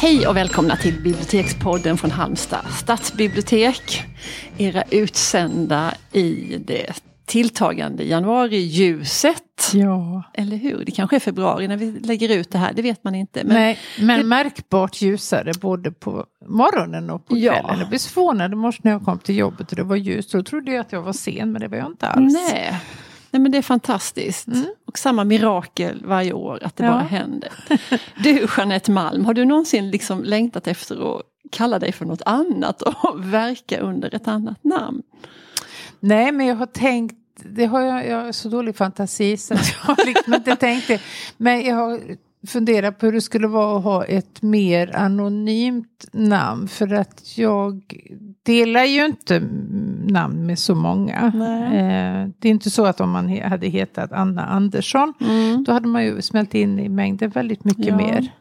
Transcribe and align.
Hej 0.00 0.26
och 0.26 0.36
välkomna 0.36 0.76
till 0.76 0.94
Bibliotekspodden 0.94 1.96
från 1.96 2.10
Halmstad 2.10 2.64
stadsbibliotek. 2.70 4.02
Era 4.58 4.82
utsända 4.90 5.94
i 6.12 6.56
det 6.66 7.02
tilltagande 7.26 8.04
januariljuset. 8.04 9.70
Ja. 9.72 10.22
Eller 10.34 10.56
hur? 10.56 10.84
Det 10.84 10.92
kanske 10.92 11.16
är 11.16 11.20
februari 11.20 11.68
när 11.68 11.76
vi 11.76 11.90
lägger 11.90 12.36
ut 12.36 12.50
det 12.50 12.58
här, 12.58 12.72
det 12.72 12.82
vet 12.82 13.04
man 13.04 13.14
inte. 13.14 13.44
Men, 13.44 13.54
Nej, 13.54 13.78
men 13.98 14.28
märkbart 14.28 15.02
ljusare 15.02 15.52
både 15.60 15.92
på 15.92 16.24
morgonen 16.46 17.10
och 17.10 17.26
på 17.26 17.34
kvällen. 17.34 17.64
Ja. 17.68 17.76
Jag 17.78 17.88
blev 17.88 17.98
förvånad 17.98 18.52
i 18.52 18.56
morse 18.56 18.80
när 18.82 18.92
jag 18.92 19.04
kom 19.04 19.18
till 19.18 19.36
jobbet 19.36 19.70
och 19.70 19.76
det 19.76 19.82
var 19.82 19.96
ljust. 19.96 20.32
Då 20.32 20.42
trodde 20.42 20.72
jag 20.72 20.80
att 20.80 20.92
jag 20.92 21.02
var 21.02 21.12
sen 21.12 21.52
men 21.52 21.62
det 21.62 21.68
var 21.68 21.76
jag 21.76 21.86
inte 21.86 22.06
alls. 22.08 22.32
Nej. 22.32 22.80
Nej 23.30 23.40
men 23.40 23.52
det 23.52 23.58
är 23.58 23.62
fantastiskt. 23.62 24.48
Mm. 24.48 24.66
Och 24.86 24.98
samma 24.98 25.24
mirakel 25.24 26.02
varje 26.06 26.32
år 26.32 26.62
att 26.62 26.76
det 26.76 26.84
ja. 26.84 26.90
bara 26.90 27.02
händer. 27.02 27.52
Du 28.16 28.46
Jeanette 28.56 28.90
Malm, 28.90 29.24
har 29.24 29.34
du 29.34 29.44
någonsin 29.44 29.90
liksom 29.90 30.24
längtat 30.24 30.66
efter 30.66 31.16
att 31.16 31.22
kalla 31.52 31.78
dig 31.78 31.92
för 31.92 32.04
något 32.04 32.22
annat 32.26 32.82
och 32.82 32.94
verka 33.24 33.80
under 33.80 34.14
ett 34.14 34.28
annat 34.28 34.64
namn? 34.64 35.02
Nej 36.00 36.32
men 36.32 36.46
jag 36.46 36.56
har 36.56 36.66
tänkt 36.66 37.16
det 37.44 37.64
har 37.64 37.80
jag, 37.80 38.06
jag 38.08 38.24
har 38.24 38.32
så 38.32 38.48
dålig 38.48 38.76
fantasi 38.76 39.36
så 39.36 39.54
jag 39.54 39.94
har 39.94 40.06
liksom 40.06 40.34
inte 40.34 40.56
tänkt 40.56 40.88
det. 40.88 41.00
Men 41.36 41.64
jag 41.64 41.76
har 41.76 42.00
funderat 42.46 42.98
på 42.98 43.06
hur 43.06 43.12
det 43.12 43.20
skulle 43.20 43.46
vara 43.46 43.78
att 43.78 43.84
ha 43.84 44.04
ett 44.04 44.42
mer 44.42 44.96
anonymt 44.96 46.08
namn. 46.12 46.68
För 46.68 46.94
att 46.94 47.38
jag 47.38 47.94
delar 48.42 48.84
ju 48.84 49.04
inte 49.04 49.40
namn 50.06 50.46
med 50.46 50.58
så 50.58 50.74
många. 50.74 51.32
Eh, 51.74 52.28
det 52.38 52.48
är 52.48 52.50
inte 52.50 52.70
så 52.70 52.86
att 52.86 53.00
om 53.00 53.10
man 53.10 53.40
hade 53.40 53.66
hetat 53.66 54.12
Anna 54.12 54.46
Andersson, 54.46 55.14
mm. 55.20 55.64
då 55.64 55.72
hade 55.72 55.88
man 55.88 56.04
ju 56.04 56.22
smält 56.22 56.54
in 56.54 56.78
i 56.78 56.88
mängden 56.88 57.30
väldigt 57.30 57.64
mycket 57.64 57.86
ja. 57.86 57.96
mer. 57.96 58.32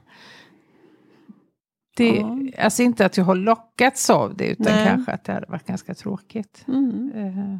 Det, 1.97 2.15
ja. 2.15 2.37
Alltså 2.63 2.83
inte 2.83 3.05
att 3.05 3.17
jag 3.17 3.25
har 3.25 3.35
lockats 3.35 4.09
av 4.09 4.35
det, 4.35 4.47
utan 4.47 4.73
Nej. 4.73 4.87
kanske 4.87 5.11
att 5.11 5.23
det 5.23 5.33
hade 5.33 5.45
varit 5.49 5.67
ganska 5.67 5.93
tråkigt. 5.93 6.65
Mm. 6.67 7.11
Eh, 7.15 7.57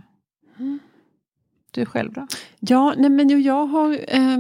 du 1.72 1.86
själv 1.86 2.14
då? 2.14 2.28
Ja, 2.60 2.94
nej 2.98 3.10
men 3.10 3.42
jag 3.42 3.66
har... 3.66 3.98
Eh 4.08 4.38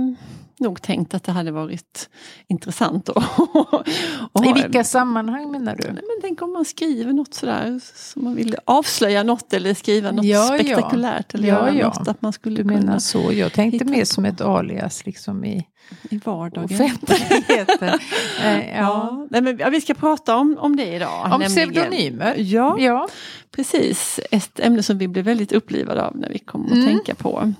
nog 0.59 0.81
tänkt 0.81 1.13
att 1.13 1.23
det 1.23 1.31
hade 1.31 1.51
varit 1.51 2.09
intressant. 2.47 3.09
Att, 3.09 3.17
att 4.33 4.45
I 4.45 4.53
vilka 4.53 4.83
sammanhang 4.83 5.51
menar 5.51 5.75
du? 5.75 5.83
Nej, 5.83 5.93
men 5.93 6.21
tänk 6.21 6.41
om 6.41 6.53
man 6.53 6.65
skriver 6.65 7.13
något 7.13 7.33
sådär 7.33 7.79
som 7.95 8.23
man 8.23 8.35
vill 8.35 8.55
avslöja 8.65 9.23
något 9.23 9.53
eller 9.53 9.73
skriva 9.73 10.11
något 10.11 10.25
ja, 10.25 10.43
spektakulärt. 10.43 11.33
Eller 11.33 11.47
ja, 11.47 11.73
ja. 11.73 11.87
något 11.87 12.07
att 12.07 12.21
man 12.21 12.33
skulle 12.33 12.55
du 12.55 12.63
menar 12.63 12.99
så. 12.99 13.33
Jag 13.33 13.53
tänkte 13.53 13.85
mer 13.85 14.05
som 14.05 14.25
ett 14.25 14.41
alias 14.41 15.05
liksom 15.05 15.45
i, 15.45 15.67
I 16.09 16.17
vardagen. 16.17 16.63
offentligheten. 16.63 17.89
eh, 18.43 18.77
ja. 18.77 19.27
Nej, 19.29 19.41
men, 19.41 19.71
vi 19.71 19.81
ska 19.81 19.93
prata 19.93 20.37
om, 20.37 20.57
om 20.59 20.75
det 20.75 20.95
idag. 20.95 21.23
Om 21.23 21.29
nämligen, 21.29 21.51
pseudonymer? 21.51 22.35
Ja, 22.37 22.77
ja, 22.79 23.07
precis. 23.55 24.19
Ett 24.31 24.59
ämne 24.59 24.83
som 24.83 24.97
vi 24.97 25.07
blev 25.07 25.25
väldigt 25.25 25.51
upplivade 25.51 26.05
av 26.05 26.17
när 26.17 26.29
vi 26.29 26.39
kom 26.39 26.65
att 26.65 26.71
mm. 26.71 26.85
tänka 26.85 27.15
på. 27.15 27.53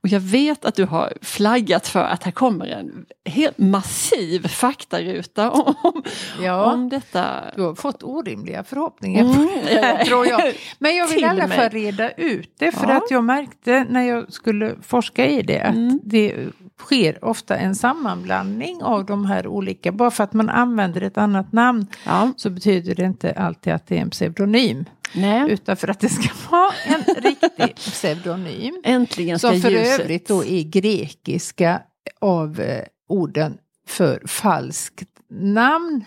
Och 0.00 0.08
jag 0.08 0.20
vet 0.20 0.64
att 0.64 0.74
du 0.74 0.84
har 0.84 1.12
flaggat 1.22 1.88
för 1.88 2.00
att 2.04 2.24
här 2.24 2.32
kommer 2.32 2.66
en 2.66 3.06
helt 3.24 3.58
massiv 3.58 4.48
faktaruta 4.48 5.50
om, 5.82 6.02
ja, 6.42 6.72
om 6.72 6.88
detta. 6.88 7.26
Du 7.56 7.62
har 7.62 7.74
fått 7.74 8.02
orimliga 8.02 8.64
förhoppningar 8.64 9.22
på 9.22 9.40
mm, 9.40 9.48
det 9.64 9.80
här, 9.86 10.04
tror 10.04 10.26
jag. 10.26 10.40
Men 10.78 10.96
jag 10.96 11.08
vill 11.08 11.22
i 11.22 11.24
alla 11.24 11.48
fall 11.48 11.70
reda 11.70 12.10
ut 12.10 12.52
det 12.58 12.72
för 12.72 12.88
ja. 12.88 12.96
att 12.96 13.10
jag 13.10 13.24
märkte 13.24 13.86
när 13.88 14.02
jag 14.02 14.32
skulle 14.32 14.74
forska 14.82 15.26
i 15.26 15.42
det 15.42 15.60
att 15.60 15.74
mm. 15.74 16.00
det 16.04 16.46
sker 16.78 17.24
ofta 17.24 17.56
en 17.56 17.74
sammanblandning 17.74 18.82
av 18.82 19.06
de 19.06 19.26
här 19.26 19.46
olika. 19.46 19.92
Bara 19.92 20.10
för 20.10 20.24
att 20.24 20.32
man 20.32 20.48
använder 20.48 21.00
ett 21.00 21.18
annat 21.18 21.52
namn 21.52 21.86
ja. 22.06 22.32
så 22.36 22.50
betyder 22.50 22.94
det 22.94 23.04
inte 23.04 23.32
alltid 23.32 23.72
att 23.72 23.86
det 23.86 23.96
är 23.96 24.02
en 24.02 24.10
pseudonym. 24.10 24.84
Nej. 25.14 25.50
Utan 25.50 25.76
för 25.76 25.88
att 25.88 26.00
det 26.00 26.08
ska 26.08 26.28
vara 26.50 26.72
en 26.86 27.14
riktig 27.22 27.76
pseudonym. 27.76 28.80
Äntligen 28.84 29.38
ska 29.38 29.48
Som 29.48 29.60
för 29.60 29.70
ljuset. 29.70 30.00
övrigt 30.00 30.28
då 30.28 30.44
är 30.44 30.62
grekiska 30.62 31.82
av 32.20 32.60
eh, 32.60 32.82
orden 33.08 33.58
för 33.88 34.22
falskt 34.26 35.08
namn. 35.30 36.04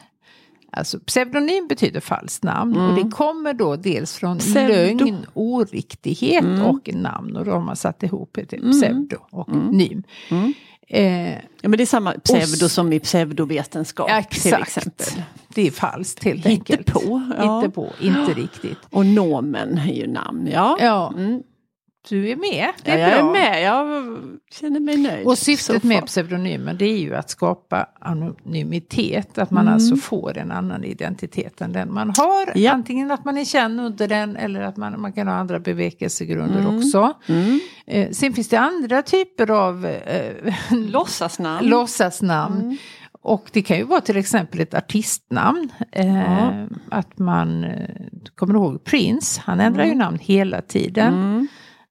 Alltså 0.71 0.99
pseudonym 0.99 1.67
betyder 1.67 1.99
falskt 1.99 2.43
namn 2.43 2.75
mm. 2.75 2.89
och 2.89 3.03
det 3.03 3.11
kommer 3.11 3.53
då 3.53 3.75
dels 3.75 4.13
från 4.13 4.37
pseudo. 4.37 5.05
lögn, 5.05 5.25
oriktighet 5.33 6.43
mm. 6.43 6.61
och 6.61 6.89
namn 6.93 7.35
och 7.35 7.45
då 7.45 7.51
har 7.51 7.61
man 7.61 7.75
satt 7.75 8.03
ihop 8.03 8.29
det 8.33 8.45
till 8.45 8.63
mm. 8.63 8.71
pseudo 8.71 9.17
och 9.31 9.49
mm. 9.49 9.67
nym. 9.67 10.03
Mm. 10.29 10.53
Eh, 10.87 11.33
ja 11.33 11.69
men 11.69 11.71
det 11.71 11.83
är 11.83 11.85
samma 11.85 12.13
pseudo 12.13 12.69
som 12.69 12.93
i 12.93 12.99
pseudovetenskap 12.99 14.09
ja, 14.09 14.19
exakt. 14.19 14.41
till 14.43 14.53
exempel. 14.53 15.23
Det 15.53 15.67
är 15.67 15.71
falskt 15.71 16.23
helt 16.23 16.45
Hitte 16.45 16.49
enkelt. 16.49 16.93
På, 16.93 17.21
ja. 17.37 17.59
Hitte 17.59 17.75
på, 17.75 17.89
inte 18.01 18.33
riktigt. 18.33 18.77
Och 18.89 19.05
nomen 19.05 19.77
är 19.77 19.93
ju 19.93 20.07
namn, 20.07 20.47
ja. 20.53 20.77
ja. 20.79 21.13
Mm. 21.17 21.43
Du 22.09 22.29
är 22.29 22.35
med, 22.35 22.69
det 22.83 22.91
är 22.91 22.97
ja, 22.97 23.07
jag 23.07 23.25
bra. 23.25 23.29
är 23.29 23.51
med, 23.51 23.63
jag 23.63 24.17
känner 24.51 24.79
mig 24.79 24.97
nöjd. 24.97 25.27
Och 25.27 25.37
syftet 25.37 25.83
med 25.83 26.05
pseudonymen 26.05 26.77
det 26.77 26.85
är 26.85 26.97
ju 26.97 27.15
att 27.15 27.29
skapa 27.29 27.87
anonymitet. 27.99 29.37
Att 29.37 29.51
man 29.51 29.61
mm. 29.61 29.73
alltså 29.73 29.95
får 29.95 30.37
en 30.37 30.51
annan 30.51 30.83
identitet 30.83 31.61
än 31.61 31.71
den 31.71 31.93
man 31.93 32.13
har. 32.17 32.57
Ja. 32.57 32.71
Antingen 32.71 33.11
att 33.11 33.25
man 33.25 33.37
är 33.37 33.45
känd 33.45 33.79
under 33.79 34.07
den 34.07 34.35
eller 34.35 34.61
att 34.61 34.77
man, 34.77 35.01
man 35.01 35.13
kan 35.13 35.27
ha 35.27 35.35
andra 35.35 35.59
bevekelsegrunder 35.59 36.59
mm. 36.59 36.77
också. 36.77 37.13
Mm. 37.27 37.59
Eh, 37.87 38.09
sen 38.11 38.33
finns 38.33 38.49
det 38.49 38.59
andra 38.59 39.01
typer 39.01 39.51
av 39.51 39.85
eh, 39.85 40.53
låtsasnamn. 40.71 41.67
låtsasnamn. 41.67 42.61
Mm. 42.61 42.77
Och 43.21 43.49
det 43.53 43.61
kan 43.61 43.77
ju 43.77 43.83
vara 43.83 44.01
till 44.01 44.17
exempel 44.17 44.59
ett 44.59 44.73
artistnamn. 44.73 45.71
Eh, 45.91 46.17
ja. 46.17 46.67
Att 46.89 47.19
man, 47.19 47.63
eh, 47.63 47.89
kommer 48.35 48.53
ihåg 48.53 48.83
Prince? 48.83 49.41
Han 49.45 49.59
ändrar 49.59 49.83
ju 49.83 49.91
mm. 49.91 49.97
namn 49.97 50.19
hela 50.21 50.61
tiden. 50.61 51.47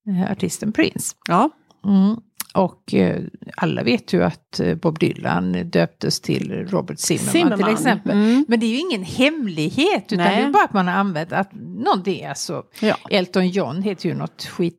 Eh, 0.08 0.32
artisten 0.32 0.72
Prince. 0.72 1.14
Ja. 1.28 1.50
Mm. 1.84 2.16
Och 2.54 2.94
eh, 2.94 3.22
alla 3.56 3.82
vet 3.82 4.12
ju 4.12 4.24
att 4.24 4.60
eh, 4.60 4.74
Bob 4.74 4.98
Dylan 4.98 5.70
döptes 5.70 6.20
till 6.20 6.66
Robert 6.68 6.98
Zimmerman, 6.98 7.32
Zimmerman. 7.32 7.58
till 7.58 7.74
exempel. 7.74 8.12
Mm. 8.12 8.44
Men 8.48 8.60
det 8.60 8.66
är 8.66 8.70
ju 8.70 8.78
ingen 8.78 9.02
hemlighet 9.02 10.12
utan 10.12 10.24
Nej. 10.24 10.36
det 10.36 10.48
är 10.48 10.50
bara 10.50 10.64
att 10.64 10.72
man 10.72 10.88
har 10.88 10.94
använt 10.94 11.32
att 11.32 11.50
någonting, 11.54 12.24
alltså 12.24 12.62
ja. 12.80 12.96
Elton 13.10 13.48
John 13.48 13.82
heter 13.82 14.08
ju 14.08 14.14
något 14.14 14.44
skit 14.44 14.74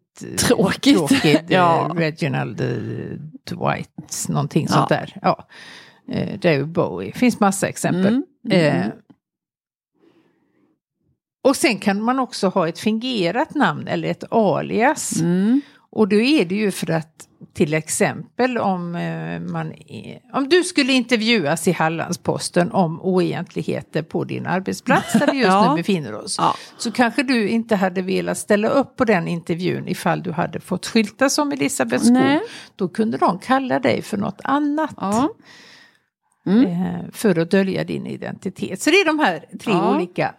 Tråkigt. 0.47 0.97
Tråkigt 0.97 1.43
ja. 1.47 1.91
Reginald 1.95 2.57
Dwight, 3.49 4.25
någonting 4.29 4.67
ja. 4.69 4.73
sånt 4.73 4.89
där. 4.89 5.17
Ja. 5.21 5.47
David 6.41 6.67
Bowie, 6.67 7.13
finns 7.13 7.39
massa 7.39 7.67
exempel. 7.67 8.07
Mm. 8.07 8.23
Mm. 8.51 8.81
Eh, 8.81 8.87
och 11.49 11.55
sen 11.55 11.77
kan 11.77 12.01
man 12.01 12.19
också 12.19 12.47
ha 12.47 12.67
ett 12.67 12.79
fingerat 12.79 13.55
namn 13.55 13.87
eller 13.87 14.09
ett 14.09 14.23
alias. 14.31 15.19
Mm. 15.19 15.61
Och 15.91 16.07
då 16.07 16.21
är 16.21 16.45
det 16.45 16.55
ju 16.55 16.71
för 16.71 16.91
att 16.91 17.27
till 17.53 17.73
exempel 17.73 18.57
om 18.57 18.95
eh, 18.95 19.39
man 19.39 19.73
om 20.33 20.49
du 20.49 20.63
skulle 20.63 20.93
intervjuas 20.93 21.67
i 21.67 21.71
Hallandsposten 21.71 22.71
om 22.71 23.01
oegentligheter 23.01 24.01
på 24.01 24.23
din 24.23 24.45
arbetsplats 24.45 25.13
där 25.13 25.31
vi 25.31 25.37
just 25.37 25.47
ja. 25.47 25.69
nu 25.69 25.77
befinner 25.77 26.15
oss. 26.15 26.35
Ja. 26.37 26.55
Så 26.77 26.91
kanske 26.91 27.23
du 27.23 27.49
inte 27.49 27.75
hade 27.75 28.01
velat 28.01 28.37
ställa 28.37 28.69
upp 28.69 28.95
på 28.95 29.05
den 29.05 29.27
intervjun 29.27 29.87
ifall 29.87 30.23
du 30.23 30.31
hade 30.31 30.59
fått 30.59 30.87
skylta 30.87 31.29
som 31.29 31.51
Elisabeth 31.51 32.03
Skog. 32.03 32.39
Då 32.75 32.87
kunde 32.87 33.17
de 33.17 33.39
kalla 33.39 33.79
dig 33.79 34.01
för 34.01 34.17
något 34.17 34.41
annat. 34.43 34.93
Ja. 34.97 35.29
Mm. 36.45 36.65
Eh, 36.65 37.11
för 37.11 37.39
att 37.39 37.51
dölja 37.51 37.83
din 37.83 38.07
identitet. 38.07 38.81
Så 38.81 38.89
det 38.89 38.95
är 38.95 39.05
de 39.05 39.19
här 39.19 39.45
tre 39.59 39.73
olika 39.73 40.35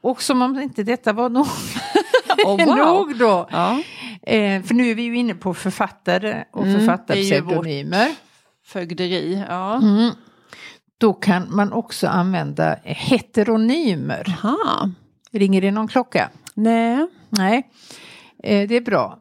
och 0.00 0.22
som 0.22 0.42
om 0.42 0.60
inte 0.60 0.82
detta 0.82 1.12
var 1.12 1.28
nog, 1.28 1.46
oh, 2.46 2.64
wow. 2.64 2.76
nog 2.76 3.18
då. 3.18 3.48
Ja. 3.50 3.82
Eh, 4.22 4.62
för 4.62 4.74
nu 4.74 4.90
är 4.90 4.94
vi 4.94 5.02
ju 5.02 5.16
inne 5.16 5.34
på 5.34 5.54
författare 5.54 6.44
och 6.52 6.66
mm, 6.66 6.78
författarpseudonymer. 6.78 8.14
Fögderi, 8.66 9.44
ja. 9.48 9.76
Mm. 9.76 10.10
Då 10.98 11.12
kan 11.12 11.56
man 11.56 11.72
också 11.72 12.08
använda 12.08 12.76
heteronymer. 12.84 14.38
Aha. 14.42 14.90
Ringer 15.32 15.60
det 15.60 15.70
någon 15.70 15.88
klocka? 15.88 16.30
Nej. 16.54 17.06
Nej, 17.30 17.70
eh, 18.42 18.68
det 18.68 18.76
är 18.76 18.80
bra. 18.80 19.18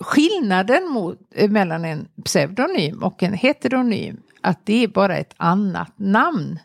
Skillnaden 0.00 0.88
mot, 0.88 1.18
eh, 1.34 1.50
mellan 1.50 1.84
en 1.84 2.08
pseudonym 2.24 3.02
och 3.02 3.22
en 3.22 3.32
heteronym, 3.32 4.22
att 4.40 4.66
det 4.66 4.84
är 4.84 4.88
bara 4.88 5.16
ett 5.16 5.34
annat 5.36 5.92
namn. 5.96 6.58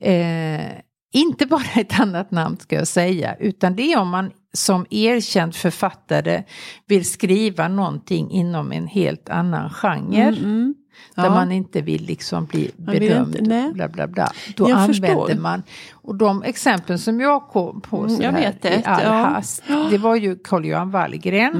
Eh, 0.00 0.72
inte 1.12 1.46
bara 1.46 1.62
ett 1.76 2.00
annat 2.00 2.30
namn 2.30 2.56
ska 2.56 2.76
jag 2.76 2.88
säga, 2.88 3.34
utan 3.34 3.76
det 3.76 3.92
är 3.92 3.98
om 3.98 4.08
man 4.08 4.30
som 4.52 4.86
erkänd 4.90 5.54
författare 5.54 6.42
vill 6.86 7.10
skriva 7.10 7.68
någonting 7.68 8.30
inom 8.30 8.72
en 8.72 8.86
helt 8.86 9.28
annan 9.28 9.70
genre. 9.70 10.22
Mm, 10.22 10.44
mm. 10.44 10.74
Ja. 11.14 11.22
Där 11.22 11.30
man 11.30 11.52
inte 11.52 11.80
vill 11.80 12.04
liksom 12.04 12.46
bli 12.46 12.70
berömd. 12.76 13.36
Inte, 13.36 13.70
bla, 13.74 13.88
bla, 13.88 14.06
bla. 14.06 14.32
Då 14.56 14.64
jag 14.64 14.78
använder 14.78 15.08
förstår. 15.08 15.40
man. 15.40 15.62
Och 15.92 16.14
de 16.14 16.42
exemplen 16.42 16.98
som 16.98 17.20
jag 17.20 17.48
kom 17.48 17.80
på 17.80 17.98
mm, 17.98 18.16
så 18.16 18.30
vet 18.30 18.62
det, 18.62 18.74
i 18.74 18.82
all 18.84 19.02
ja. 19.02 19.12
hast. 19.12 19.62
Det 19.90 19.98
var 19.98 20.16
ju 20.16 20.36
Carl-Johan 20.36 20.90
Wallgren. 20.90 21.52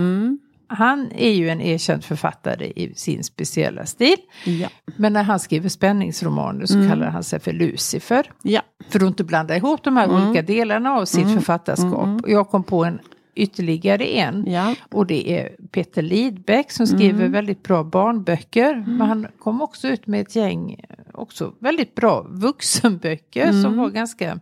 Mm. 0.70 0.78
han 0.78 1.12
är 1.12 1.30
ju 1.32 1.48
en 1.48 1.60
erkänd 1.60 2.04
författare 2.04 2.66
i 2.76 2.94
sin 2.94 3.24
speciella 3.24 3.86
stil. 3.86 4.16
Ja. 4.44 4.68
Men 4.96 5.12
när 5.12 5.22
han 5.22 5.40
skriver 5.40 5.68
spänningsromaner 5.68 6.66
så 6.66 6.74
Mm. 6.74 6.88
kallar 6.90 7.06
han 7.10 7.24
sig 7.24 7.40
för 7.40 7.52
Lucifer. 7.52 8.32
Ja. 8.42 8.60
För 8.88 8.98
att 9.00 9.06
inte 9.06 9.24
blanda 9.24 9.56
ihop 9.56 9.84
de 9.84 9.96
här 9.96 10.04
Mm. 10.08 10.16
olika 10.28 10.42
delarna 10.42 10.90
av 10.92 11.04
sitt 11.04 11.34
författarskap. 11.34 12.22
Och 12.22 12.30
jag 12.30 12.48
kom 12.48 12.62
på 12.64 12.84
en 12.84 12.98
ytterligare 13.34 14.04
en. 14.04 14.44
Ja. 14.50 14.74
Och 14.90 15.06
det 15.06 15.30
är 15.38 15.48
Peter 15.72 16.02
Lidbeck 16.02 16.70
som 16.72 16.86
skriver 16.86 17.20
Mm. 17.20 17.32
väldigt 17.32 17.62
bra 17.62 17.84
barnböcker. 17.84 18.84
Men 18.86 19.00
han 19.08 19.26
kom 19.38 19.62
också 19.62 19.88
ut 19.88 20.06
med 20.06 20.20
ett 20.20 20.36
gäng 20.36 20.72
eh, 20.88 20.96
också 21.14 21.52
väldigt 21.58 21.94
bra 21.94 22.26
vuxenböcker 22.30 23.44
Mm. 23.48 23.62
som 23.62 23.76
var 23.76 23.90
ganska 23.90 24.24
mm, 24.26 24.40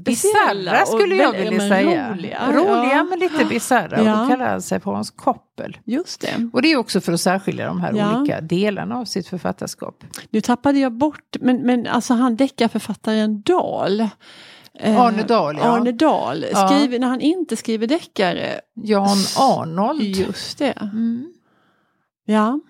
bisarra 0.00 0.82
och 0.82 0.88
skulle 0.88 1.14
jag 1.14 1.32
vilja 1.32 1.50
men 1.58 1.68
säga. 1.68 2.12
roliga. 2.14 2.52
Roliga 2.52 2.92
Ja. 2.94 3.04
men 3.04 3.18
lite 3.18 3.44
bisarra. 3.44 4.02
Ja. 4.04 4.12
Och 4.12 4.28
då 4.28 4.32
kallar 4.32 4.50
han 4.50 4.62
sig 4.62 4.80
för 4.80 4.90
Hans 4.92 5.10
Koppel. 5.10 5.78
Just 5.84 6.20
det. 6.20 6.50
Och 6.52 6.62
det 6.62 6.72
är 6.72 6.76
också 6.76 7.00
för 7.00 7.12
att 7.12 7.20
särskilja 7.20 7.66
de 7.66 7.80
här 7.80 7.92
Ja. 7.92 8.18
olika 8.20 8.40
delarna 8.40 8.96
av 8.98 9.04
sitt 9.04 9.26
författarskap. 9.28 10.04
Nu 10.30 10.40
tappade 10.40 10.78
jag 10.78 10.92
bort, 10.92 11.36
men, 11.40 11.56
men 11.62 11.86
alltså 11.86 12.14
han 12.14 12.36
deckarförfattaren 12.36 13.42
Dahl. 13.42 14.00
eh, 14.80 15.00
Arne 15.00 15.22
Dahl, 15.22 15.56
ja. 15.56 15.62
Arne 15.64 15.92
Dahl, 15.92 16.44
skriver, 16.44 16.98
när 16.98 17.06
han 17.08 17.20
inte 17.20 17.56
skriver 17.56 17.86
deckare. 17.86 18.60
Jan 18.74 19.16
Arnold. 19.38 20.02
Just 20.02 20.58
det. 20.58 20.72
Mm. 20.72 21.32
Ja, 22.24 22.60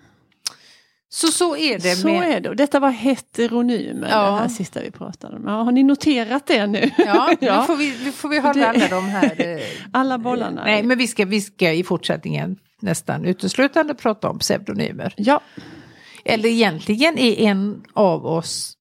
Så 1.13 1.27
så 1.27 1.55
är 1.57 1.79
det 1.79 1.95
så 1.95 2.07
med... 2.07 2.31
är 2.35 2.39
det. 2.39 2.49
Och 2.49 2.55
detta 2.55 2.79
var 2.79 2.89
heteronymer, 2.91 4.09
Ja. 4.09 4.25
det 4.25 4.37
här 4.37 4.47
sista 4.47 4.81
vi 4.81 4.91
pratade 4.91 5.35
om. 5.35 5.43
Ja, 5.45 5.51
har 5.63 5.71
ni 5.71 5.83
noterat 5.83 6.47
det 6.47 6.67
nu? 6.67 6.91
Ja, 6.97 7.33
Ja. 7.41 7.59
nu 7.61 7.67
får 7.67 7.75
vi, 7.75 7.93
nu 8.05 8.11
får 8.11 8.29
vi 8.29 8.39
hålla 8.39 8.53
Det- 8.53 8.67
alla 8.69 8.87
de 8.87 9.03
här... 9.05 9.41
eh, 9.57 9.63
Alla 9.93 10.17
bollarna. 10.17 10.63
Nej, 10.63 10.83
men 10.83 10.97
vi 10.97 11.07
ska, 11.07 11.25
vi 11.25 11.41
ska 11.41 11.71
i 11.73 11.83
fortsättningen 11.83 12.57
nästan 12.81 13.25
uteslutande 13.25 13.93
prata 13.95 14.29
om 14.29 14.39
pseudonymer. 14.39 15.13
Ja, 15.17 15.41
Eller 16.25 16.49
egentligen 16.49 17.17
är 17.17 17.39
en 17.39 17.83
av 17.93 18.25
oss 18.25 18.73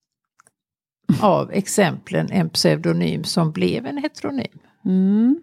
av 1.20 1.50
exemplen 1.52 2.28
en 2.30 2.50
pseudonym 2.50 3.24
som 3.24 3.52
blev 3.52 3.86
en 3.86 3.96
heteronym, 3.96 4.58
mm. 4.84 5.40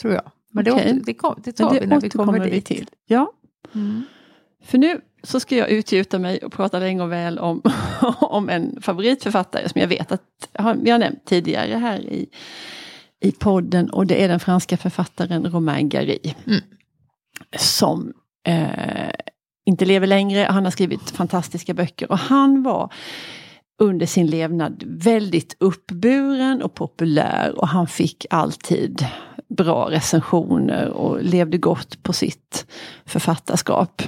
tror 0.00 0.14
jag. 0.14 0.30
Men 0.52 0.64
det, 0.64 0.72
Okej. 0.72 0.84
åter, 0.92 1.02
det, 1.06 1.14
kom, 1.14 1.40
det 1.44 1.52
tar 1.52 1.64
Men 1.64 1.74
vi 1.74 1.80
det 1.80 1.86
när 1.86 2.00
vi 2.00 2.08
kommer 2.10 2.50
dit. 2.50 2.64
till. 2.64 2.88
Ja, 3.06 3.32
Mm. 3.74 4.02
för 4.64 4.78
nu 4.78 5.00
så 5.26 5.40
ska 5.40 5.56
jag 5.56 5.70
utgjuta 5.70 6.18
mig 6.18 6.38
och 6.38 6.52
prata 6.52 6.78
länge 6.78 7.02
och 7.02 7.12
väl 7.12 7.38
om, 7.38 7.62
om 8.20 8.48
en 8.48 8.82
favoritförfattare 8.82 9.68
som 9.68 9.80
jag 9.80 9.88
vet 9.88 10.12
att 10.12 10.22
vi 10.82 10.90
har 10.90 10.98
nämnt 10.98 11.24
tidigare 11.24 11.74
här 11.74 11.98
i, 12.00 12.28
i 13.20 13.32
podden 13.32 13.90
och 13.90 14.06
det 14.06 14.24
är 14.24 14.28
den 14.28 14.40
franska 14.40 14.76
författaren 14.76 15.50
Romain 15.50 15.88
Gary. 15.88 16.34
Mm. 16.46 16.60
Som 17.56 18.12
eh, 18.48 19.10
inte 19.66 19.84
lever 19.84 20.06
längre, 20.06 20.46
han 20.50 20.64
har 20.64 20.70
skrivit 20.70 21.10
fantastiska 21.10 21.74
böcker 21.74 22.10
och 22.10 22.18
han 22.18 22.62
var 22.62 22.92
under 23.78 24.06
sin 24.06 24.26
levnad 24.26 24.82
väldigt 24.86 25.56
uppburen 25.60 26.62
och 26.62 26.74
populär 26.74 27.58
och 27.58 27.68
han 27.68 27.86
fick 27.86 28.26
alltid 28.30 29.06
bra 29.48 29.90
recensioner 29.90 30.88
och 30.88 31.24
levde 31.24 31.58
gott 31.58 32.02
på 32.02 32.12
sitt 32.12 32.66
författarskap. 33.04 34.02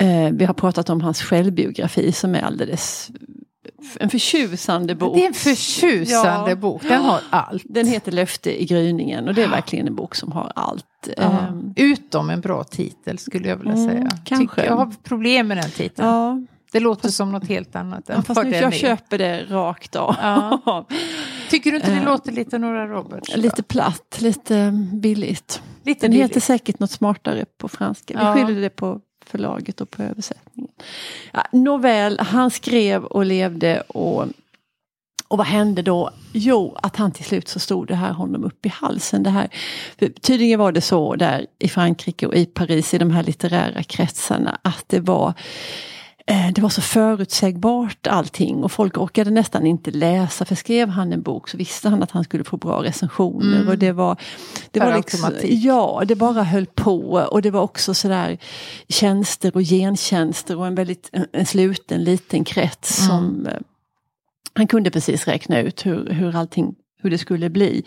Eh, 0.00 0.30
vi 0.32 0.44
har 0.44 0.54
pratat 0.54 0.90
om 0.90 1.00
hans 1.00 1.22
självbiografi 1.22 2.12
som 2.12 2.34
är 2.34 2.42
alldeles 2.42 3.10
en 4.00 4.10
förtjusande 4.10 4.94
bok. 4.94 5.14
Det 5.14 5.22
är 5.22 5.26
en 5.28 5.34
förtjusande 5.34 6.50
Ja. 6.50 6.56
bok, 6.56 6.82
den 6.82 7.02
har 7.04 7.20
allt. 7.30 7.62
Den 7.64 7.86
heter 7.86 8.12
Löfte 8.12 8.62
i 8.62 8.66
gryningen 8.66 9.28
och 9.28 9.34
det 9.34 9.42
är 9.42 9.48
verkligen 9.48 9.86
en 9.86 9.94
bok 9.94 10.14
som 10.14 10.32
har 10.32 10.52
allt. 10.54 11.08
Ja. 11.16 11.22
Ehm, 11.22 11.72
Utom 11.76 12.30
en 12.30 12.40
bra 12.40 12.64
titel 12.64 13.18
skulle 13.18 13.48
jag 13.48 13.56
vilja 13.56 13.72
Mm, 13.72 13.88
säga. 13.90 14.08
kanske. 14.24 14.64
Jag 14.64 14.76
har 14.76 14.92
problem 15.02 15.48
med 15.48 15.56
den 15.56 15.70
titeln. 15.70 16.08
ja, 16.08 16.40
Det 16.72 16.80
låter 16.80 17.08
som 17.08 17.32
något 17.32 17.48
helt 17.48 17.76
annat 17.76 18.10
än 18.10 18.22
fast 18.22 18.42
nu, 18.44 18.50
jag 18.50 18.62
är. 18.64 18.70
köper 18.70 19.18
det 19.18 19.44
rakt 19.50 19.96
av. 19.96 20.14
Ja. 20.22 20.86
Tycker 21.50 21.70
du 21.70 21.76
inte 21.76 21.90
det 21.90 21.96
Eh, 21.96 22.04
låter 22.04 22.32
lite 22.32 22.58
Nora 22.58 22.86
Roberts? 22.86 23.32
då? 23.34 23.40
lite 23.40 23.62
platt, 23.62 24.16
lite 24.20 24.70
billigt. 24.92 25.62
lite 25.84 26.00
Den 26.06 26.10
billigt. 26.10 26.30
heter 26.30 26.40
säkert 26.40 26.78
något 26.78 26.90
smartare 26.90 27.44
på 27.58 27.68
franska. 27.68 28.14
Vi 28.18 28.24
Ja. 28.24 28.34
skyller 28.46 28.60
det 28.60 28.70
på 28.70 29.00
förlaget 29.28 29.80
och 29.80 29.90
på 29.90 30.02
översättningen. 30.02 30.72
Ja, 31.32 31.46
nåväl, 31.52 32.20
han 32.20 32.50
skrev 32.50 33.04
och 33.04 33.24
levde 33.24 33.80
och, 33.80 34.26
och 35.28 35.38
vad 35.38 35.46
hände 35.46 35.82
då? 35.82 36.10
Jo, 36.32 36.76
att 36.82 36.96
han 36.96 37.12
till 37.12 37.24
slut 37.24 37.48
så 37.48 37.58
stod 37.58 37.86
det 37.86 37.94
här 37.94 38.12
honom 38.12 38.44
upp 38.44 38.66
i 38.66 38.68
halsen. 38.68 39.22
Det 39.22 39.30
här, 39.30 39.48
tydligen 40.20 40.58
var 40.58 40.72
det 40.72 40.80
så 40.80 41.16
där 41.16 41.46
i 41.58 41.68
Frankrike 41.68 42.26
och 42.26 42.34
i 42.34 42.46
Paris 42.46 42.94
i 42.94 42.98
de 42.98 43.10
här 43.10 43.22
litterära 43.22 43.82
kretsarna 43.82 44.58
att 44.62 44.84
det 44.86 45.00
var 45.00 45.34
det 46.28 46.58
var 46.58 46.68
så 46.68 46.80
förutsägbart 46.80 48.06
allting 48.06 48.64
och 48.64 48.72
folk 48.72 48.98
orkade 48.98 49.30
nästan 49.30 49.66
inte 49.66 49.90
läsa 49.90 50.44
för 50.44 50.54
skrev 50.54 50.88
han 50.88 51.12
en 51.12 51.22
bok 51.22 51.48
så 51.48 51.56
visste 51.56 51.88
han 51.88 52.02
att 52.02 52.10
han 52.10 52.24
skulle 52.24 52.44
få 52.44 52.56
bra 52.56 52.82
recensioner. 52.82 53.56
Mm. 53.56 53.68
Och 53.68 53.78
det 53.78 53.92
var, 53.92 54.16
det 54.70 54.80
var 54.80 54.96
liksom. 54.96 55.32
Ja, 55.44 56.02
det 56.06 56.14
bara 56.14 56.42
höll 56.42 56.66
på 56.66 57.12
och 57.30 57.42
det 57.42 57.50
var 57.50 57.60
också 57.60 57.94
sådär 57.94 58.38
tjänster 58.88 59.56
och 59.56 59.62
gentjänster 59.62 60.58
och 60.58 60.66
en 60.66 60.74
väldigt 60.74 61.08
en, 61.12 61.26
en 61.32 61.46
sluten 61.46 62.04
liten 62.04 62.44
krets 62.44 62.98
Mm. 62.98 63.08
som 63.08 63.46
eh, 63.46 63.58
han 64.54 64.66
kunde 64.66 64.90
precis 64.90 65.28
räkna 65.28 65.60
ut 65.60 65.86
hur, 65.86 66.10
hur 66.10 66.36
allting 66.36 66.74
hur 67.02 67.10
det 67.10 67.18
skulle 67.18 67.50
bli. 67.50 67.82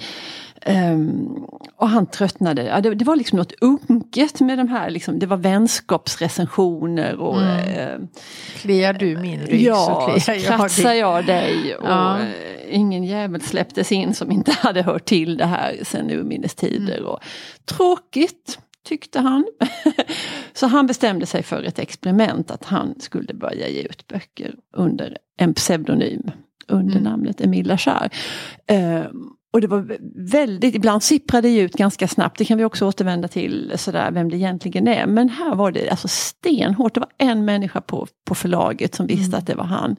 Ehm, 0.62 1.28
och 1.76 1.90
han 1.90 2.06
tröttnade. 2.06 2.64
Ja, 2.64 2.82
det, 2.82 2.96
det 2.96 3.06
var 3.06 3.16
liksom 3.16 3.38
något 3.38 3.54
unket 3.62 4.40
med 4.40 4.58
de 4.58 4.68
här, 4.68 4.90
liksom, 4.90 5.20
det 5.20 5.26
var 5.26 5.38
vänskapsrecensioner 5.38 7.16
och 7.16 7.42
Mm. 7.42 7.58
eh, 7.78 8.08
Kliar 8.56 8.94
du 8.94 9.18
min 9.18 9.42
rygg 9.42 9.62
Ja, 9.62 10.12
så 10.16 10.22
kliar 10.22 10.38
jag 10.40 10.46
kratsar 10.60 10.94
jag 10.94 11.26
dig 11.26 11.76
och 11.76 11.88
Ja. 11.88 12.20
eh, 12.20 12.76
ingen 12.76 13.04
jävel 13.04 13.42
släpptes 13.42 13.92
in 13.92 14.14
som 14.14 14.32
inte 14.32 14.52
hade 14.60 14.82
hört 14.82 15.06
till 15.06 15.38
det 15.38 15.46
här 15.46 15.80
sen 15.84 16.12
urminnes 16.12 16.56
tider. 16.56 16.98
Mm. 16.98 17.08
Och, 17.10 17.20
tråkigt, 17.66 18.60
tyckte 18.88 19.20
han. 19.20 19.46
Så 20.54 20.68
han 20.68 20.88
bestämde 20.88 21.26
sig 21.26 21.44
för 21.44 21.64
ett 21.64 21.80
experiment 21.80 22.52
att 22.52 22.66
han 22.66 23.00
skulle 23.00 23.34
börja 23.34 23.68
ge 23.70 23.82
ut 23.82 24.08
böcker 24.08 24.56
under 24.78 25.18
en 25.38 25.54
pseudonym 25.54 26.32
under 26.68 26.98
Mm. 26.98 27.04
namnet 27.04 27.42
Emile 27.42 27.68
Lachar. 27.68 28.10
Ehm, 28.68 29.08
och 29.54 29.62
det 29.62 29.68
var 29.68 29.98
väldigt, 30.32 30.76
ibland 30.76 31.04
sipprade 31.04 31.48
det 31.48 31.60
ut 31.60 31.74
ganska 31.74 32.08
snabbt, 32.08 32.38
det 32.38 32.46
kan 32.46 32.58
vi 32.58 32.64
också 32.66 32.86
återvända 32.88 33.28
till 33.28 33.72
sådär 33.76 34.12
vem 34.12 34.30
det 34.30 34.38
egentligen 34.38 34.88
är. 34.88 35.06
Men 35.08 35.30
här 35.30 35.56
var 35.56 35.72
det 35.72 35.90
alltså 35.90 36.08
stenhårt, 36.08 36.94
det 36.94 37.00
var 37.00 37.10
en 37.18 37.46
människa 37.46 37.82
på, 37.82 38.08
på 38.26 38.36
förlaget 38.36 38.96
som 38.96 39.08
visste 39.08 39.26
Mm. 39.36 39.40
att 39.40 39.48
det 39.48 39.56
var 39.56 39.64
han. 39.64 39.96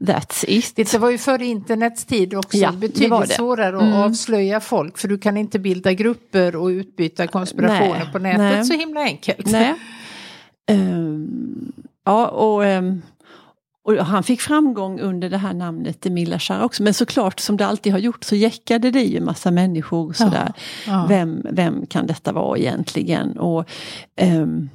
That's 0.00 0.44
it. 0.48 0.76
Det 0.76 0.94
var 0.98 1.10
ju 1.10 1.18
före 1.18 1.46
internets 1.46 2.04
tid 2.04 2.34
också 2.34 2.56
Ja, 2.56 2.70
det 2.70 2.76
betydligt 2.76 3.10
var 3.10 3.26
det. 3.26 3.32
svårare 3.34 3.76
att 3.76 3.82
Mm. 3.82 3.94
avslöja 3.94 4.60
folk 4.60 4.98
för 4.98 5.08
du 5.08 5.18
kan 5.18 5.36
inte 5.36 5.58
bilda 5.58 5.92
grupper 5.92 6.56
och 6.56 6.66
utbyta 6.66 7.26
konspirationer 7.26 7.98
Nej, 7.98 8.12
på 8.12 8.18
nätet 8.18 8.38
nej. 8.40 8.64
så 8.64 8.74
himla 8.74 9.00
enkelt. 9.00 9.46
Nej. 9.50 9.74
Ehm, 10.70 11.72
ja, 12.04 12.26
och, 12.28 12.64
ehm, 12.66 13.02
och 13.88 14.06
han 14.06 14.22
fick 14.22 14.40
framgång 14.40 15.00
under 15.00 15.30
det 15.30 15.36
här 15.36 15.54
namnet 15.54 16.06
Emile 16.06 16.30
Lachar 16.30 16.62
också. 16.62 16.82
Men 16.82 16.94
såklart 16.94 17.40
som 17.40 17.56
det 17.56 17.66
alltid 17.66 17.92
har 17.92 17.98
gjort 17.98 18.24
så 18.24 18.36
jäckade 18.36 18.90
det 18.90 19.02
ju 19.02 19.20
massa 19.20 19.50
människor 19.50 20.12
sådär. 20.12 20.52
Ja. 20.86 21.06
Vem, 21.08 21.46
vem 21.50 21.86
kan 21.86 22.06
detta 22.06 22.32
vara 22.32 22.58
egentligen? 22.58 23.38
Och, 23.38 23.70
ehm, 24.16 24.68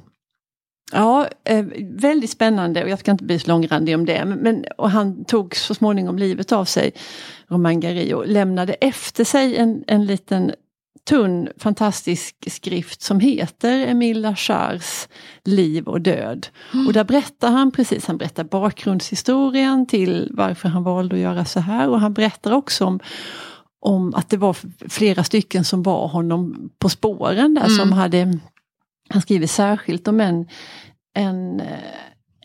ja, 0.92 1.28
eh, 1.44 1.64
väldigt 1.80 2.30
spännande 2.30 2.84
och 2.84 2.90
jag 2.90 2.98
ska 2.98 3.10
inte 3.10 3.24
bli 3.24 3.38
så 3.38 3.48
långrandig 3.48 3.94
om 3.94 4.04
det. 4.04 4.24
Men, 4.24 4.38
men, 4.38 4.64
och 4.78 4.90
han 4.90 5.24
tog 5.24 5.56
så 5.56 5.74
småningom 5.74 6.18
livet 6.18 6.52
av 6.52 6.64
sig, 6.64 6.92
Romain 7.48 7.80
Gary, 7.80 8.12
och 8.12 8.28
lämnade 8.28 8.72
efter 8.72 9.24
sig 9.24 9.56
en, 9.56 9.84
en 9.86 10.06
liten 10.06 10.52
tunn 11.08 11.48
fantastisk 11.58 12.36
skrift 12.46 13.02
som 13.02 13.20
heter 13.20 13.86
Emile 13.86 14.20
Lachars 14.20 15.08
liv 15.44 15.88
och 15.88 16.00
död. 16.00 16.46
Och 16.86 16.92
där 16.92 17.04
berättar 17.04 17.50
han 17.50 17.70
precis, 17.70 18.06
han 18.06 18.16
berättar 18.16 18.44
bakgrundshistorien 18.44 19.86
till 19.86 20.28
varför 20.30 20.68
han 20.68 20.82
valde 20.82 21.14
att 21.14 21.20
göra 21.22 21.44
så 21.44 21.60
här 21.60 21.88
och 21.88 22.00
han 22.00 22.12
berättar 22.12 22.52
också 22.52 22.84
om 22.84 23.00
om 23.86 24.14
att 24.14 24.30
det 24.30 24.36
var 24.36 24.56
flera 24.88 25.24
stycken 25.24 25.64
som 25.64 25.82
var 25.82 26.08
honom 26.08 26.70
på 26.78 26.88
spåren 26.88 27.54
där 27.54 27.64
Mm. 27.64 27.76
som 27.76 27.92
hade, 27.92 28.38
han 29.08 29.22
skriver 29.22 29.46
särskilt 29.46 30.08
om 30.08 30.20
en, 30.20 30.48
en, 31.14 31.60
eh, 31.60 31.78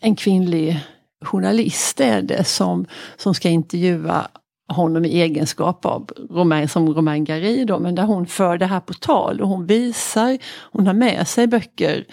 en 0.02 0.16
kvinnlig 0.16 0.80
journalist 1.24 2.00
är 2.00 2.22
det 2.22 2.44
som, 2.44 2.86
som 3.16 3.34
ska 3.34 3.48
intervjua 3.48 4.28
honom 4.70 5.04
i 5.04 5.20
egenskap 5.20 5.86
av 5.86 6.10
Romain, 6.30 6.68
som 6.68 6.94
Romain 6.94 7.24
Gary 7.24 7.64
då, 7.64 7.78
men 7.78 7.94
där 7.94 8.02
hon 8.04 8.26
för 8.26 8.58
det 8.58 8.66
här 8.66 8.80
på 8.80 8.94
tal 8.94 9.40
och 9.40 9.48
hon 9.48 9.66
visar, 9.66 10.38
hon 10.72 10.86
har 10.86 10.94
med 10.94 11.28
sig 11.28 11.46
böcker 11.46 12.04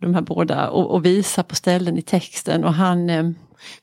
de 0.00 0.14
här 0.14 0.22
båda 0.22 0.68
och, 0.70 0.90
och 0.90 1.04
visar 1.06 1.42
på 1.42 1.54
ställen 1.54 1.98
i 1.98 2.02
texten 2.02 2.64
och 2.64 2.74
han 2.74 3.10
eh, 3.10 3.24